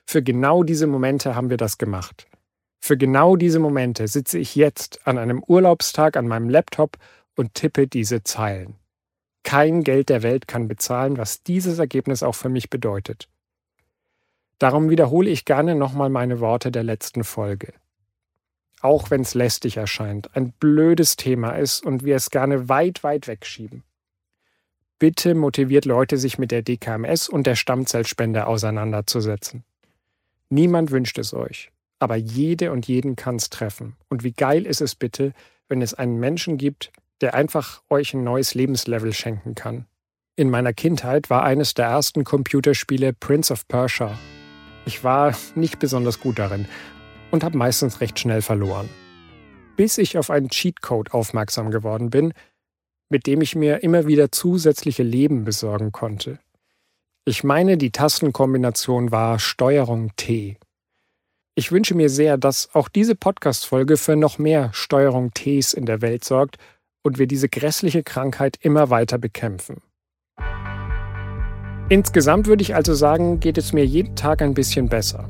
Für 0.05 0.21
genau 0.21 0.61
diese 0.61 0.85
Momente 0.85 1.35
haben 1.35 1.49
wir 1.49 1.57
das 1.57 1.79
gemacht. 1.79 2.27
Für 2.79 2.97
genau 2.97 3.35
diese 3.35 3.57
Momente 3.57 4.07
sitze 4.07 4.37
ich 4.37 4.55
jetzt 4.55 5.07
an 5.07 5.17
einem 5.17 5.41
Urlaubstag 5.41 6.17
an 6.17 6.27
meinem 6.27 6.47
Laptop 6.47 6.99
und 7.35 7.55
tippe 7.55 7.87
diese 7.87 8.21
Zeilen. 8.21 8.75
Kein 9.41 9.83
Geld 9.83 10.09
der 10.09 10.21
Welt 10.21 10.47
kann 10.47 10.67
bezahlen, 10.67 11.17
was 11.17 11.41
dieses 11.41 11.79
Ergebnis 11.79 12.21
auch 12.21 12.35
für 12.35 12.49
mich 12.49 12.69
bedeutet. 12.69 13.27
Darum 14.59 14.91
wiederhole 14.91 15.31
ich 15.31 15.45
gerne 15.45 15.73
nochmal 15.73 16.11
meine 16.11 16.39
Worte 16.39 16.71
der 16.71 16.83
letzten 16.83 17.23
Folge 17.23 17.73
auch 18.85 19.09
wenn 19.09 19.21
es 19.21 19.33
lästig 19.33 19.77
erscheint, 19.77 20.35
ein 20.35 20.51
blödes 20.51 21.15
Thema 21.15 21.51
ist 21.51 21.83
und 21.83 22.05
wir 22.05 22.15
es 22.15 22.29
gerne 22.29 22.69
weit, 22.69 23.03
weit 23.03 23.27
wegschieben. 23.27 23.83
Bitte 24.99 25.33
motiviert 25.33 25.85
Leute, 25.85 26.17
sich 26.17 26.37
mit 26.37 26.51
der 26.51 26.61
DKMS 26.61 27.27
und 27.27 27.47
der 27.47 27.55
Stammzellspende 27.55 28.45
auseinanderzusetzen. 28.45 29.63
Niemand 30.49 30.91
wünscht 30.91 31.17
es 31.17 31.33
euch, 31.33 31.71
aber 31.99 32.15
jede 32.15 32.71
und 32.71 32.87
jeden 32.87 33.15
kann 33.15 33.37
es 33.37 33.49
treffen. 33.49 33.95
Und 34.07 34.23
wie 34.23 34.31
geil 34.31 34.65
ist 34.67 34.81
es 34.81 34.95
bitte, 34.95 35.33
wenn 35.67 35.81
es 35.81 35.95
einen 35.95 36.19
Menschen 36.19 36.57
gibt, 36.57 36.91
der 37.21 37.33
einfach 37.33 37.81
euch 37.89 38.13
ein 38.13 38.23
neues 38.23 38.53
Lebenslevel 38.53 39.13
schenken 39.13 39.55
kann. 39.55 39.85
In 40.35 40.49
meiner 40.49 40.73
Kindheit 40.73 41.29
war 41.31 41.43
eines 41.43 41.73
der 41.73 41.87
ersten 41.87 42.23
Computerspiele 42.23 43.13
Prince 43.13 43.51
of 43.51 43.67
Persia. 43.67 44.17
Ich 44.85 45.03
war 45.03 45.35
nicht 45.55 45.79
besonders 45.79 46.19
gut 46.19 46.37
darin 46.37 46.67
und 47.35 47.43
habe 47.43 47.57
meistens 47.57 47.99
recht 47.99 48.17
schnell 48.17 48.41
verloren. 48.41 48.89
Bis 49.75 49.97
ich 49.97 50.17
auf 50.17 50.29
einen 50.29 50.47
Cheatcode 50.47 51.13
aufmerksam 51.13 51.69
geworden 51.69 52.09
bin, 52.09 52.33
mit 53.09 53.27
dem 53.27 53.41
ich 53.41 53.55
mir 53.55 53.83
immer 53.83 54.07
wieder 54.07 54.31
zusätzliche 54.31 55.03
Leben 55.03 55.43
besorgen 55.43 55.91
konnte. 55.91 56.39
Ich 57.25 57.43
meine, 57.43 57.77
die 57.77 57.91
Tastenkombination 57.91 59.11
war 59.11 59.37
Steuerung 59.39 60.15
T. 60.15 60.57
Ich 61.55 61.73
wünsche 61.73 61.93
mir 61.93 62.09
sehr, 62.09 62.37
dass 62.37 62.73
auch 62.73 62.87
diese 62.87 63.15
Podcast-Folge 63.15 63.97
für 63.97 64.15
noch 64.15 64.37
mehr 64.37 64.69
Steuerung 64.71 65.33
Ts 65.33 65.73
in 65.73 65.85
der 65.85 66.01
Welt 66.01 66.23
sorgt 66.23 66.55
und 67.03 67.19
wir 67.19 67.27
diese 67.27 67.49
grässliche 67.49 68.03
Krankheit 68.03 68.57
immer 68.61 68.89
weiter 68.89 69.17
bekämpfen. 69.17 69.81
Insgesamt 71.89 72.47
würde 72.47 72.61
ich 72.61 72.75
also 72.75 72.93
sagen, 72.93 73.41
geht 73.41 73.57
es 73.57 73.73
mir 73.73 73.85
jeden 73.85 74.15
Tag 74.15 74.41
ein 74.41 74.53
bisschen 74.53 74.87
besser. 74.87 75.29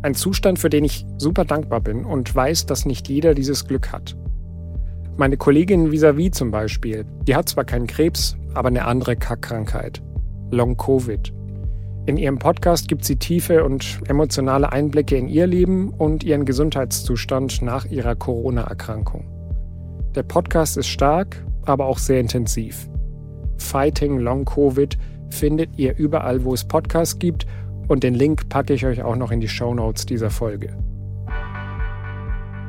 Ein 0.00 0.14
Zustand, 0.14 0.60
für 0.60 0.70
den 0.70 0.84
ich 0.84 1.04
super 1.18 1.44
dankbar 1.44 1.80
bin 1.80 2.04
und 2.04 2.32
weiß, 2.32 2.66
dass 2.66 2.86
nicht 2.86 3.08
jeder 3.08 3.34
dieses 3.34 3.66
Glück 3.66 3.90
hat. 3.90 4.16
Meine 5.16 5.36
Kollegin 5.36 5.90
vis-à-vis 5.90 6.30
zum 6.30 6.52
Beispiel, 6.52 7.04
die 7.26 7.34
hat 7.34 7.48
zwar 7.48 7.64
keinen 7.64 7.88
Krebs, 7.88 8.36
aber 8.54 8.68
eine 8.68 8.84
andere 8.84 9.16
Kackkrankheit. 9.16 10.00
Long 10.52 10.76
Covid. 10.76 11.32
In 12.06 12.16
ihrem 12.16 12.38
Podcast 12.38 12.86
gibt 12.86 13.04
sie 13.04 13.16
tiefe 13.16 13.64
und 13.64 13.98
emotionale 14.06 14.70
Einblicke 14.72 15.16
in 15.16 15.26
ihr 15.26 15.48
Leben 15.48 15.90
und 15.90 16.22
ihren 16.22 16.44
Gesundheitszustand 16.44 17.60
nach 17.60 17.84
ihrer 17.84 18.14
Corona-Erkrankung. 18.14 19.28
Der 20.14 20.22
Podcast 20.22 20.76
ist 20.76 20.86
stark, 20.86 21.44
aber 21.66 21.86
auch 21.86 21.98
sehr 21.98 22.20
intensiv. 22.20 22.88
Fighting 23.56 24.20
Long 24.20 24.44
Covid 24.44 24.96
findet 25.30 25.76
ihr 25.76 25.96
überall, 25.98 26.44
wo 26.44 26.54
es 26.54 26.64
Podcasts 26.64 27.18
gibt 27.18 27.46
und 27.88 28.04
den 28.04 28.14
Link 28.14 28.48
packe 28.48 28.74
ich 28.74 28.86
euch 28.86 29.02
auch 29.02 29.16
noch 29.16 29.32
in 29.32 29.40
die 29.40 29.48
Show 29.48 29.74
Notes 29.74 30.06
dieser 30.06 30.30
Folge. 30.30 30.76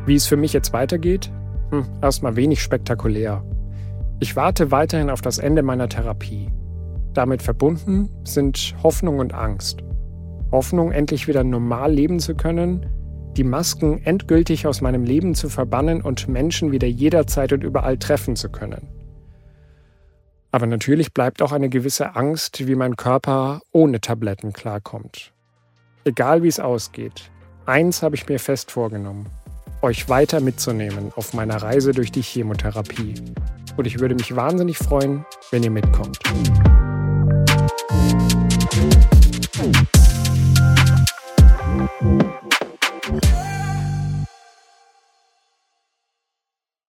Wie 0.05 0.15
es 0.15 0.25
für 0.25 0.37
mich 0.37 0.53
jetzt 0.53 0.73
weitergeht? 0.73 1.31
Hm, 1.71 1.85
erstmal 2.01 2.35
wenig 2.35 2.63
spektakulär. 2.63 3.43
Ich 4.19 4.35
warte 4.35 4.71
weiterhin 4.71 5.09
auf 5.09 5.21
das 5.21 5.37
Ende 5.37 5.61
meiner 5.61 5.87
Therapie. 5.87 6.49
Damit 7.13 7.41
verbunden 7.41 8.09
sind 8.23 8.75
Hoffnung 8.81 9.19
und 9.19 9.33
Angst. 9.33 9.83
Hoffnung, 10.51 10.91
endlich 10.91 11.27
wieder 11.27 11.43
normal 11.43 11.93
leben 11.93 12.19
zu 12.19 12.33
können, 12.33 12.87
die 13.37 13.43
Masken 13.43 14.03
endgültig 14.03 14.65
aus 14.65 14.81
meinem 14.81 15.03
Leben 15.03 15.35
zu 15.35 15.49
verbannen 15.49 16.01
und 16.01 16.27
Menschen 16.27 16.71
wieder 16.71 16.87
jederzeit 16.87 17.53
und 17.53 17.63
überall 17.63 17.97
treffen 17.97 18.35
zu 18.35 18.49
können. 18.49 18.87
Aber 20.51 20.65
natürlich 20.65 21.13
bleibt 21.13 21.41
auch 21.41 21.51
eine 21.51 21.69
gewisse 21.69 22.15
Angst, 22.15 22.65
wie 22.65 22.75
mein 22.75 22.95
Körper 22.95 23.61
ohne 23.71 24.01
Tabletten 24.01 24.53
klarkommt. 24.53 25.31
Egal 26.05 26.43
wie 26.43 26.47
es 26.47 26.59
ausgeht, 26.59 27.29
eins 27.65 28.01
habe 28.01 28.15
ich 28.15 28.27
mir 28.27 28.39
fest 28.39 28.71
vorgenommen, 28.71 29.27
euch 29.81 30.09
weiter 30.09 30.39
mitzunehmen 30.39 31.11
auf 31.15 31.33
meiner 31.33 31.61
Reise 31.61 31.91
durch 31.91 32.11
die 32.11 32.23
Chemotherapie. 32.23 33.13
Und 33.77 33.85
ich 33.85 33.99
würde 33.99 34.15
mich 34.15 34.35
wahnsinnig 34.35 34.77
freuen, 34.77 35.25
wenn 35.51 35.63
ihr 35.63 35.71
mitkommt. 35.71 36.19